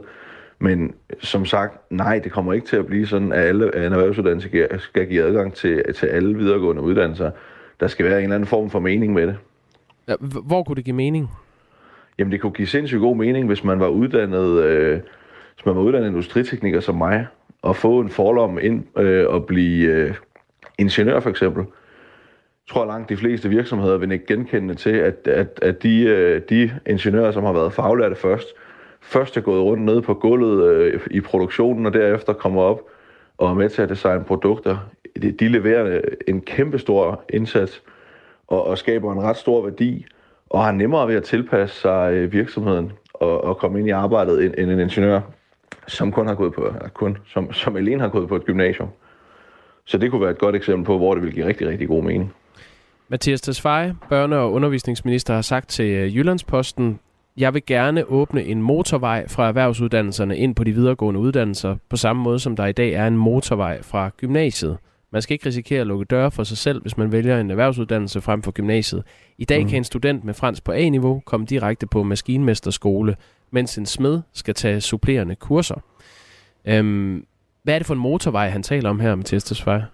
[0.60, 4.50] Men som sagt, nej, det kommer ikke til at blive sådan, at alle en erhvervsuddannelse
[4.80, 7.32] skal give adgang til, til alle videregående uddannelser.
[7.80, 9.38] Der skal være en eller anden form for mening med det.
[10.08, 11.30] Ja, hvor kunne det give mening?
[12.20, 15.00] Jamen, det kunne give sindssygt god mening, hvis man var uddannet, øh,
[15.56, 17.28] hvis man var uddannet industritekniker som mig,
[17.62, 20.14] og få en forlom ind øh, og blive øh,
[20.78, 21.66] ingeniør for eksempel.
[22.68, 26.42] Jeg tror langt de fleste virksomheder vil ikke genkende til, at, at, at de, øh,
[26.50, 28.48] de ingeniører, som har været faglærte først,
[29.02, 32.82] først er gået rundt nede på gulvet øh, i produktionen, og derefter kommer op
[33.38, 34.78] og er med til at designe produkter.
[35.22, 37.84] De, de leverer øh, en kæmpe stor indsats
[38.48, 40.06] og, og skaber en ret stor værdi,
[40.50, 44.46] og har nemmere ved at tilpasse sig øh, virksomheden og, og komme ind i arbejdet
[44.46, 45.22] end, end en ingeniør,
[45.88, 48.90] som kun har gået på, kun, som, som alene har gået på et gymnasium.
[49.88, 52.04] Så det kunne være et godt eksempel på, hvor det vil give rigtig, rigtig god
[52.04, 52.34] mening.
[53.10, 57.00] Mathias Tesfaye, børne- og undervisningsminister, har sagt til øh, Jyllandsposten,
[57.38, 62.24] jeg vil gerne åbne en motorvej fra erhvervsuddannelserne ind på de videregående uddannelser, på samme
[62.24, 64.78] måde som der i dag er en motorvej fra gymnasiet.
[65.12, 68.22] Man skal ikke risikere at lukke døre for sig selv, hvis man vælger en erhvervsuddannelse
[68.22, 69.04] frem for gymnasiet.
[69.38, 69.70] I dag mm.
[69.70, 73.16] kan en student med fransk på A-niveau komme direkte på maskinmesterskole,
[73.52, 75.82] mens en smed skal tage supplerende kurser.
[76.66, 77.26] Øhm,
[77.68, 79.86] hvad er det for en motorvej, han taler om her, Mathias Tesfaye?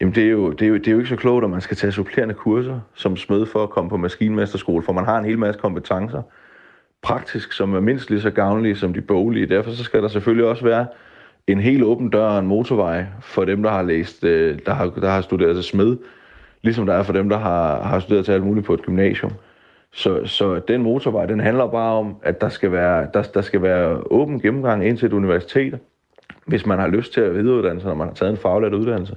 [0.00, 1.60] Jamen, det er, jo, det, er jo, det er jo ikke så klogt, at man
[1.60, 5.24] skal tage supplerende kurser som smed for at komme på maskinmesterskole, for man har en
[5.24, 6.22] hel masse kompetencer,
[7.02, 9.46] praktisk, som er mindst lige så gavnlige som de boglige.
[9.46, 10.86] Derfor så skal der selvfølgelig også være
[11.46, 14.86] en helt åben dør og en motorvej for dem, der har læst, øh, der har,
[14.86, 15.96] der har studeret til smed,
[16.62, 19.32] ligesom der er for dem, der har, har studeret til alt muligt på et gymnasium.
[19.92, 23.62] Så, så den motorvej, den handler bare om, at der skal være, der, der skal
[23.62, 25.78] være åben gennemgang ind til et universitet,
[26.46, 29.16] hvis man har lyst til at videreuddanne sig, når man har taget en faglært uddannelse.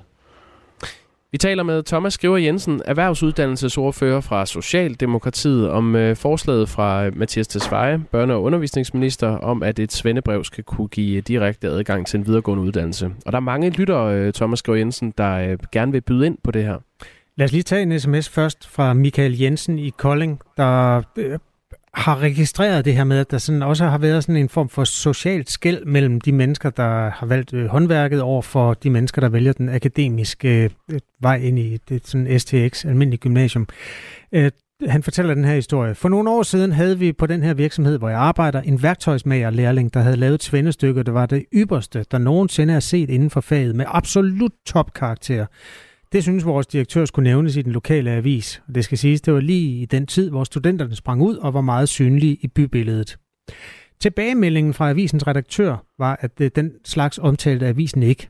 [1.32, 8.04] Vi taler med Thomas Skriver Jensen, erhvervsuddannelsesordfører fra Socialdemokratiet, om øh, forslaget fra Mathias Tesfaye,
[8.16, 12.64] børne- og undervisningsminister, om at et svendebrev skal kunne give direkte adgang til en videregående
[12.64, 13.12] uddannelse.
[13.26, 16.38] Og der er mange lyttere, øh, Thomas Skriver Jensen, der øh, gerne vil byde ind
[16.44, 16.78] på det her.
[17.38, 21.40] Lad os lige tage en sms først fra Michael Jensen i Kolding, der øh,
[21.96, 24.84] har registreret det her med, at der sådan også har været sådan en form for
[24.84, 29.30] socialt skæld mellem de mennesker, der har valgt øh, håndværket, over for de mennesker, der
[29.30, 33.68] vælger den akademiske øh, vej ind i det sådan STX, almindelig gymnasium.
[34.32, 34.52] Øh,
[34.88, 35.96] han fortæller den her historie.
[35.96, 39.50] For nogle år siden havde vi på den her virksomhed, hvor jeg arbejder, en værktøjsmager
[39.50, 43.30] lærling, der havde lavet et svendestykke, der var det ypperste, der nogensinde er set inden
[43.30, 45.46] for faget, med absolut topkarakter.
[46.12, 48.62] Det synes vores direktør skulle nævnes i den lokale avis.
[48.76, 51.62] Det skal siges, det var lige i den tid, hvor studenterne sprang ud og var
[51.62, 53.18] meget synlige i bybilledet.
[54.00, 58.30] Tilbagemeldingen fra avisens redaktør var, at øh, den slags omtalte avisen ikke.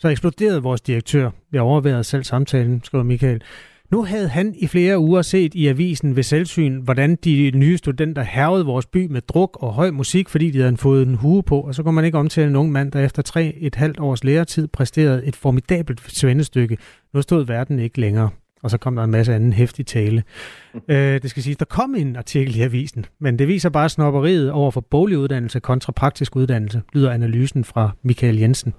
[0.00, 1.30] Så eksploderede vores direktør.
[1.52, 3.42] Jeg overvejede selv samtalen, skriver Michael.
[3.90, 8.22] Nu havde han i flere uger set i avisen ved selvsyn, hvordan de nye studenter
[8.22, 11.60] hervede vores by med druk og høj musik, fordi de havde fået en hue på,
[11.60, 14.24] og så kunne man ikke omtale en ung mand, der efter tre et halvt års
[14.24, 16.78] læretid præsterede et formidabelt svendestykke.
[17.14, 18.30] Nu stod verden ikke længere,
[18.62, 20.22] og så kom der en masse anden hæftig tale.
[20.88, 24.50] øh, det skal sige, der kom en artikel i avisen, men det viser bare snopperiet
[24.50, 28.74] over for boglig uddannelse kontra praktisk uddannelse, lyder analysen fra Michael Jensen.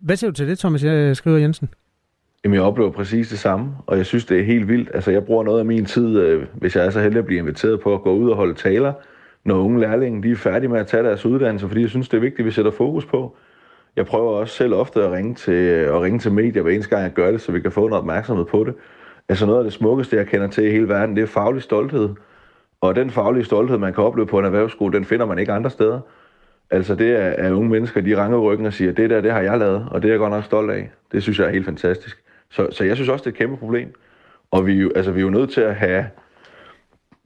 [0.00, 1.68] Hvad siger du til det, Thomas, jeg skriver Jensen?
[2.46, 4.90] Jamen, jeg oplever præcis det samme, og jeg synes, det er helt vildt.
[4.94, 7.38] Altså, jeg bruger noget af min tid, øh, hvis jeg er så heldig at blive
[7.38, 8.92] inviteret på at gå ud og holde taler,
[9.44, 12.16] når unge lærlinge de er færdige med at tage deres uddannelse, fordi jeg synes, det
[12.16, 13.36] er vigtigt, at vi sætter fokus på.
[13.96, 16.90] Jeg prøver også selv ofte at ringe til, øh, at ringe til medier hver eneste
[16.90, 18.74] gang, jeg gør det, så vi kan få noget opmærksomhed på det.
[19.28, 22.08] Altså noget af det smukkeste, jeg kender til i hele verden, det er faglig stolthed.
[22.80, 25.70] Og den faglige stolthed, man kan opleve på en erhvervsskole, den finder man ikke andre
[25.70, 26.00] steder.
[26.70, 29.40] Altså det er, at unge mennesker, de ranger ryggen og siger, det der, det har
[29.40, 30.90] jeg lavet, og det er jeg godt nok stolt af.
[31.12, 32.25] Det synes jeg er helt fantastisk.
[32.50, 33.94] Så, så jeg synes også, det er et kæmpe problem.
[34.50, 36.06] Og vi, altså, vi er jo nødt til at have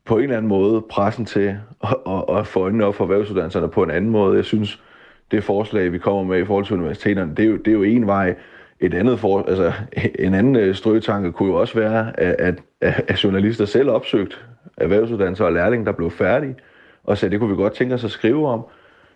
[0.04, 3.68] på en eller anden måde pressen til at, at, at få øjnene op for erhvervsuddannelserne
[3.68, 4.36] på en anden måde.
[4.36, 4.82] Jeg synes,
[5.30, 7.82] det forslag, vi kommer med i forhold til universiteterne, det er jo, det er jo
[7.82, 8.34] en vej.
[8.80, 9.72] Et andet for, altså,
[10.18, 14.46] en anden øh, strøgetanke kunne jo også være, at, at, at journalister selv opsøgt
[14.76, 16.56] erhvervsuddannelser og lærlinge, der blev færdige,
[17.04, 18.64] og sagde, det kunne vi godt tænke os at skrive om.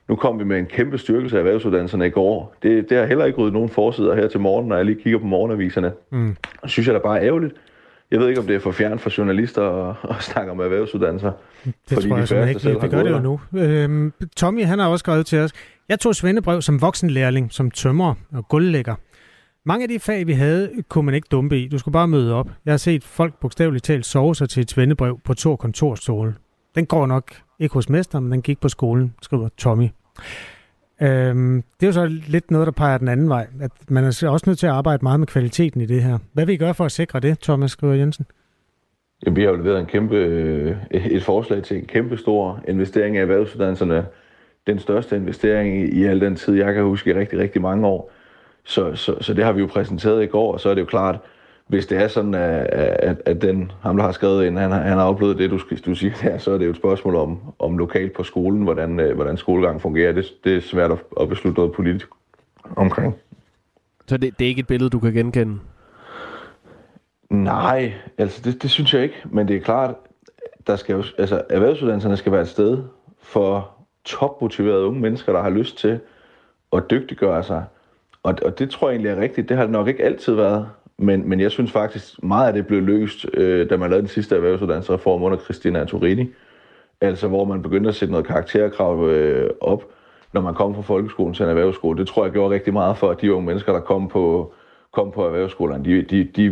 [0.08, 2.54] Nu kom vi med en kæmpe styrkelse af erhvervsuddannelserne i går.
[2.62, 5.18] Det, det har heller ikke ryddet nogen forsider her til morgen, når jeg lige kigger
[5.18, 5.92] på morgenaviserne.
[6.12, 6.36] Mm.
[6.62, 7.54] Det synes jeg da bare er ærgerligt.
[8.10, 11.32] Jeg ved ikke, om det er for fjern for journalister at, at snakke om erhvervsuddannelser.
[11.64, 12.60] Det fordi tror jeg de ikke.
[12.62, 13.40] Vi, vi gør det jo nu.
[13.56, 15.52] Øhm, Tommy, han har også skrevet til os.
[15.88, 18.94] Jeg tog svendebrev som voksenlærling, som tømrer og gulvlægger.
[19.66, 21.68] Mange af de fag, vi havde, kunne man ikke dumpe i.
[21.68, 22.50] Du skulle bare møde op.
[22.64, 26.34] Jeg har set folk bogstaveligt talt sove sig til et svendebrev på to kontorstole.
[26.74, 29.88] Den går nok ikke hos mester, men den gik på skolen, skriver Tommy.
[31.02, 33.46] Øhm, det er jo så lidt noget, der peger den anden vej.
[33.60, 36.18] At man er også nødt til at arbejde meget med kvaliteten i det her.
[36.32, 38.26] Hvad vil I gøre for at sikre det, Thomas skriver Jensen?
[39.26, 43.16] Jamen, vi har jo leveret en kæmpe, øh, et forslag til en kæmpe stor investering
[43.16, 44.06] i erhvervsuddannelserne.
[44.66, 47.86] Den største investering i, i al den tid, jeg kan huske i rigtig, rigtig mange
[47.86, 48.12] år.
[48.64, 50.86] Så, så, så det har vi jo præsenteret i går, og så er det jo
[50.86, 51.20] klart,
[51.66, 54.98] hvis det er sådan, at, at, at den, ham, der har skrevet ind, han, han
[54.98, 57.78] har oplevet det, du, du siger her, så er det jo et spørgsmål om, om
[57.78, 60.12] lokalt på skolen, hvordan, øh, hvordan skolegang fungerer.
[60.12, 62.08] Det, det er svært at, at beslutte noget politisk
[62.76, 63.14] omkring.
[64.06, 65.58] Så det, det er ikke et billede, du kan genkende?
[67.30, 69.22] Nej, altså det, det synes jeg ikke.
[69.24, 69.94] Men det er klart,
[70.66, 72.82] der skal jo, altså erhvervsuddannelserne skal være et sted
[73.22, 73.70] for
[74.04, 76.00] topmotiverede unge mennesker, der har lyst til
[76.72, 77.64] at dygtiggøre sig.
[78.22, 79.48] Og, og det tror jeg egentlig er rigtigt.
[79.48, 80.68] Det har det nok ikke altid været.
[81.04, 84.08] Men, men jeg synes faktisk, meget af det blev løst, øh, da man lavede den
[84.08, 86.26] sidste erhvervsuddannelsesreform under Christina Antorini.
[87.00, 89.84] Altså, hvor man begyndte at sætte noget karakterkrav øh, op,
[90.32, 91.98] når man kom fra folkeskolen til en erhvervsskole.
[91.98, 94.52] Det tror jeg gjorde rigtig meget for, at de unge mennesker, der kom på,
[94.92, 96.46] kom på erhvervsskolerne, de, de, de,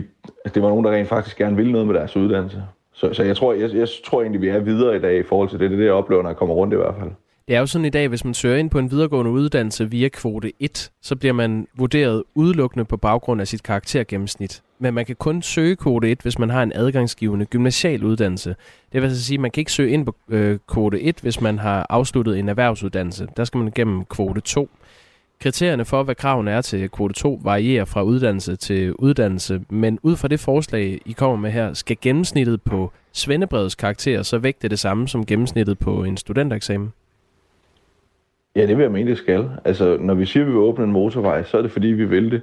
[0.44, 2.62] altså, det var nogen, der rent faktisk gerne ville noget med deres uddannelse.
[2.92, 5.48] Så, så jeg, tror, jeg, jeg tror egentlig, vi er videre i dag i forhold
[5.48, 5.70] til det.
[5.70, 7.10] Det er det, jeg oplever, når jeg kommer rundt i hvert fald.
[7.48, 10.08] Det er jo sådan i dag, hvis man søger ind på en videregående uddannelse via
[10.08, 14.62] kvote 1, så bliver man vurderet udelukkende på baggrund af sit karaktergennemsnit.
[14.78, 18.56] Men man kan kun søge kvote 1, hvis man har en adgangsgivende gymnasial uddannelse.
[18.92, 21.40] Det vil altså sige, at man kan ikke søge ind på øh, kvote 1, hvis
[21.40, 23.26] man har afsluttet en erhvervsuddannelse.
[23.36, 24.68] Der skal man gennem kvote 2.
[25.40, 30.16] Kriterierne for, hvad kravene er til kvote 2, varierer fra uddannelse til uddannelse, men ud
[30.16, 34.78] fra det forslag, I kommer med her, skal gennemsnittet på Svendebrevets karakter så vægte det
[34.78, 36.92] samme som gennemsnittet på en studentereksamen?
[38.56, 39.50] Ja, det vil jeg mene, det skal.
[39.64, 42.04] Altså, når vi siger, at vi vil åbne en motorvej, så er det fordi, vi
[42.04, 42.42] vil det.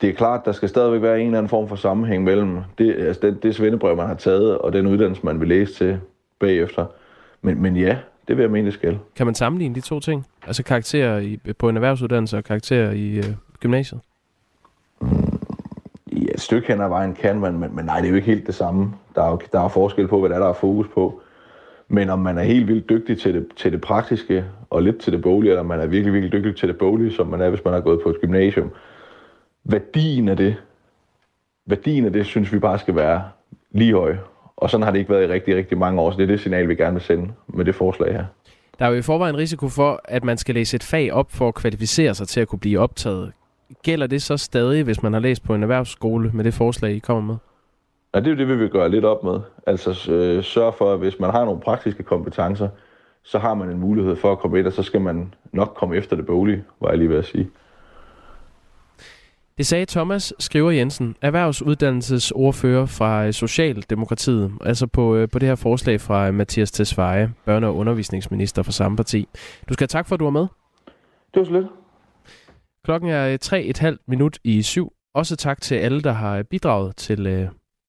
[0.00, 2.94] Det er klart, der skal stadigvæk være en eller anden form for sammenhæng mellem det,
[2.94, 6.00] altså det, det svendebrev, man har taget, og den uddannelse, man vil læse til
[6.38, 6.86] bagefter.
[7.42, 7.98] Men, men ja,
[8.28, 8.98] det vil jeg mene, det skal.
[9.16, 10.26] Kan man sammenligne de to ting?
[10.46, 13.24] Altså karakterer i, på en erhvervsuddannelse og karakterer i øh,
[13.60, 14.00] gymnasiet?
[16.12, 18.26] Ja, et stykke hen ad vejen kan man, men, men nej, det er jo ikke
[18.26, 18.92] helt det samme.
[19.14, 21.20] Der er jo der er forskel på, hvad der er, der er fokus på.
[21.88, 25.12] Men om man er helt vildt dygtig til det, til det praktiske, og lidt til
[25.12, 27.48] det boglige, eller om man er virkelig, virkelig dygtig til det boglige, som man er,
[27.48, 28.70] hvis man har gået på et gymnasium,
[29.64, 30.56] værdien af det,
[31.66, 33.22] værdien af det, synes vi bare skal være
[33.70, 34.16] lige høj.
[34.56, 36.40] Og sådan har det ikke været i rigtig, rigtig mange år, så det er det
[36.40, 38.24] signal, vi gerne vil sende med det forslag her.
[38.78, 41.48] Der er jo i forvejen risiko for, at man skal læse et fag op for
[41.48, 43.32] at kvalificere sig til at kunne blive optaget.
[43.82, 46.98] Gælder det så stadig, hvis man har læst på en erhvervsskole med det forslag, I
[46.98, 47.36] kommer med?
[48.16, 49.40] Ja, det er jo det, vi vil gøre lidt op med.
[49.66, 52.68] Altså øh, sørge for, at hvis man har nogle praktiske kompetencer,
[53.22, 55.96] så har man en mulighed for at komme ind, og så skal man nok komme
[55.96, 57.50] efter det boglige, var jeg lige ved at sige.
[59.58, 66.00] Det sagde Thomas Skriver Jensen, erhvervsuddannelsesordfører fra Socialdemokratiet, altså på, øh, på det her forslag
[66.00, 69.28] fra Mathias Tesfaye, børne- og undervisningsminister for samme parti.
[69.68, 70.46] Du skal have tak for, at du var med.
[71.34, 71.66] Det var så lidt.
[72.84, 73.36] Klokken er
[73.92, 74.92] 3,5 minut i syv.
[75.14, 77.48] Også tak til alle, der har bidraget til, øh,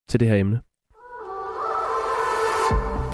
[0.10, 0.60] til det her emne.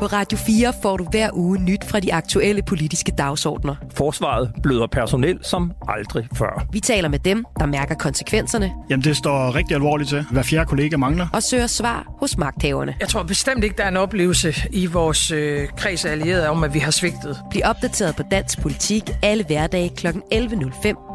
[0.03, 3.75] På Radio 4 får du hver uge nyt fra de aktuelle politiske dagsordner.
[3.95, 6.67] Forsvaret bløder personel som aldrig før.
[6.71, 8.71] Vi taler med dem, der mærker konsekvenserne.
[8.89, 10.25] Jamen, det står rigtig alvorligt til.
[10.31, 11.27] Hver fjerde kollega mangler.
[11.33, 12.95] Og søger svar hos magthaverne.
[12.99, 16.63] Jeg tror bestemt ikke, der er en oplevelse i vores øh, kreds af allierede om,
[16.63, 17.37] at vi har svigtet.
[17.49, 20.07] Bliv opdateret på dansk politik alle hverdage kl.
[20.07, 21.13] 11.05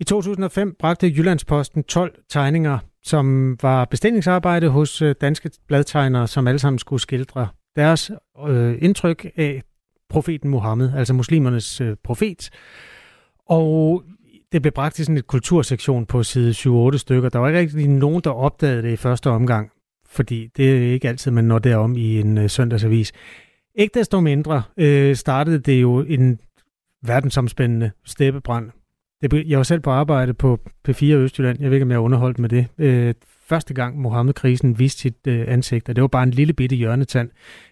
[0.00, 6.58] i 2005 bragte Jyllandsposten 12 tegninger, som var bestillingsarbejde hos øh, danske bladtegnere, som alle
[6.58, 8.10] sammen skulle skildre deres
[8.48, 9.62] øh, indtryk af
[10.08, 12.50] profeten Mohammed, altså muslimernes øh, profet.
[13.46, 14.04] Og
[14.52, 17.28] det blev bragt i sådan et kultursektion på side 7-8 stykker.
[17.28, 19.70] Der var ikke rigtig nogen, der opdagede det i første omgang,
[20.08, 23.12] fordi det er ikke altid, man når derom i en øh, søndagsavis.
[23.74, 26.40] Ikke desto mindre øh, startede det jo en
[27.02, 28.70] verdensomspændende steppebrand
[29.22, 30.58] det, jeg var selv på arbejde på
[30.88, 31.60] P4 Østjylland.
[31.60, 32.66] Jeg ved ikke, om jeg er underholdt med det.
[32.78, 36.76] Øh, første gang Mohammed-krisen viste sit øh, ansigt, og det var bare en lille bitte
[36.76, 37.30] hjørnetand.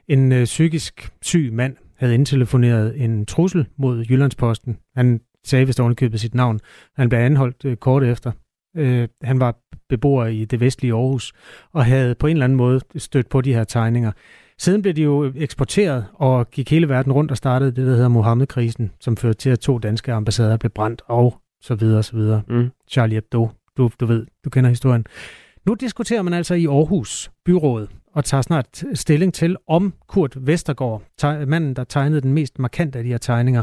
[0.09, 4.79] En øh, psykisk syg mand havde indtelefoneret en trussel mod Jyllandsposten.
[4.97, 6.61] Han sagde vist ovenikøbet sit navn.
[6.97, 8.33] Han blev anholdt øh, kort efter.
[8.77, 9.57] Øh, han var
[9.89, 11.33] beboer i det vestlige Aarhus,
[11.73, 14.13] og havde på en eller anden måde stødt på de her tegninger.
[14.59, 18.09] Siden blev de jo eksporteret og gik hele verden rundt og startede det, der hedder
[18.09, 22.43] Mohammed-krisen, som førte til, at to danske ambassader blev brændt og så videre, så videre.
[22.49, 22.71] Mm.
[22.91, 25.07] Charlie Hebdo, du, du ved, du kender historien.
[25.67, 31.03] Nu diskuterer man altså i Aarhus byråd og tager snart stilling til, om Kurt Vestergaard,
[31.47, 33.63] manden, der tegnede den mest markante af de her tegninger.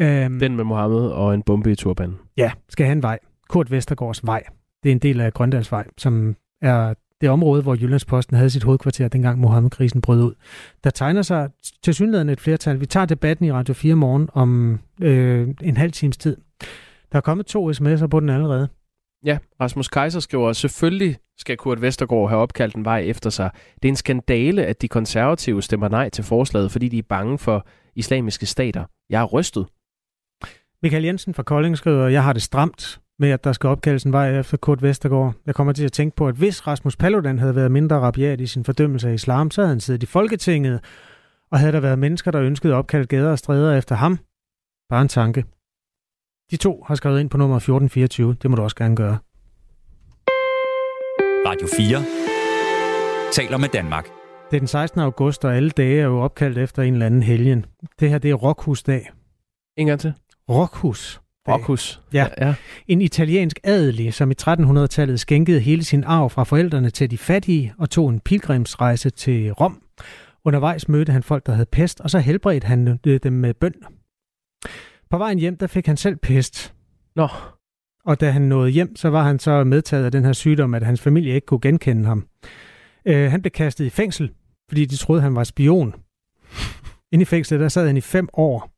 [0.00, 2.18] Øhm, den med Mohammed og en bombe i turbanen.
[2.36, 3.18] Ja, skal have en vej.
[3.48, 4.42] Kurt Vestergaards vej.
[4.82, 9.08] Det er en del af Grøndalsvej, som er det område, hvor Jyllandsposten havde sit hovedkvarter,
[9.08, 10.34] dengang Mohammed-krisen brød ud.
[10.84, 11.50] Der tegner sig
[11.82, 12.80] til synligheden et flertal.
[12.80, 16.36] Vi tager debatten i Radio 4 morgen om øh, en halv times tid.
[17.12, 18.68] Der er kommet to sms'er på den allerede.
[19.24, 23.50] Ja, Rasmus Kaiser skriver, selvfølgelig skal Kurt Vestergaard have opkaldt en vej efter sig.
[23.74, 27.38] Det er en skandale, at de konservative stemmer nej til forslaget, fordi de er bange
[27.38, 28.84] for islamiske stater.
[29.10, 29.66] Jeg er rystet.
[30.82, 34.12] Michael Jensen fra Kolding skriver, jeg har det stramt med, at der skal opkaldes en
[34.12, 35.34] vej efter Kurt Vestergaard.
[35.46, 38.46] Jeg kommer til at tænke på, at hvis Rasmus Paludan havde været mindre rabiat i
[38.46, 40.80] sin fordømmelse af islam, så havde han siddet i Folketinget,
[41.50, 44.18] og havde der været mennesker, der ønskede at opkalde gader og stræder efter ham.
[44.88, 45.44] Bare en tanke.
[46.50, 48.36] De to har skrevet ind på nummer 1424.
[48.42, 49.18] Det må du også gerne gøre.
[51.46, 51.98] Radio 4
[53.32, 54.04] taler med Danmark.
[54.50, 55.00] Det er den 16.
[55.00, 57.66] august, og alle dage er jo opkaldt efter en eller anden helgen.
[58.00, 59.10] Det her, det er Rockhusdag.
[59.76, 60.12] En gang til.
[60.48, 61.20] Rockhus.
[61.48, 62.00] Rockhus.
[62.12, 62.26] Ja.
[62.40, 62.54] ja.
[62.88, 67.74] En italiensk adelig, som i 1300-tallet skænkede hele sin arv fra forældrene til de fattige
[67.78, 69.82] og tog en pilgrimsrejse til Rom.
[70.44, 73.74] Undervejs mødte han folk, der havde pest, og så helbredte han dem med bøn.
[75.10, 76.74] På vejen hjem, der fik han selv pest.
[77.16, 77.28] Nå.
[78.04, 80.82] Og da han nåede hjem, så var han så medtaget af den her sygdom, at
[80.82, 82.26] hans familie ikke kunne genkende ham.
[83.04, 84.32] Øh, han blev kastet i fængsel,
[84.68, 85.94] fordi de troede, han var spion.
[87.12, 88.70] Inde i fængslet, der sad han i fem år,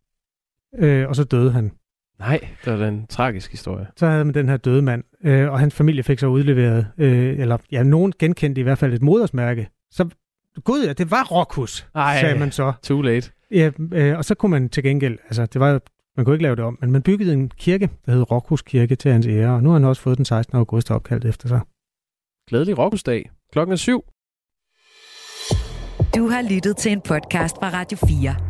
[0.78, 1.72] øh, og så døde han.
[2.20, 3.86] Nej, det var en tragisk historie.
[3.96, 7.38] Så havde man den her døde mand, øh, og hans familie fik så udleveret, øh,
[7.38, 9.68] eller ja, nogen genkendte i hvert fald et modersmærke.
[9.90, 10.08] Så,
[10.64, 12.72] gud ja, det var Rokhus, Ej, sagde man så.
[12.82, 13.30] Too late.
[13.50, 15.80] Ja, øh, og så kunne man til gengæld, altså det var
[16.16, 18.96] man kunne ikke lave det om, men man byggede en kirke, der hed Rokhus Kirke
[18.96, 20.56] til hans ære, og nu har han også fået den 16.
[20.56, 21.60] august opkaldt efter sig.
[22.48, 23.30] Glædelig Rokhusdag.
[23.52, 24.04] Klokken er syv.
[26.16, 28.49] Du har lyttet til en podcast fra Radio 4.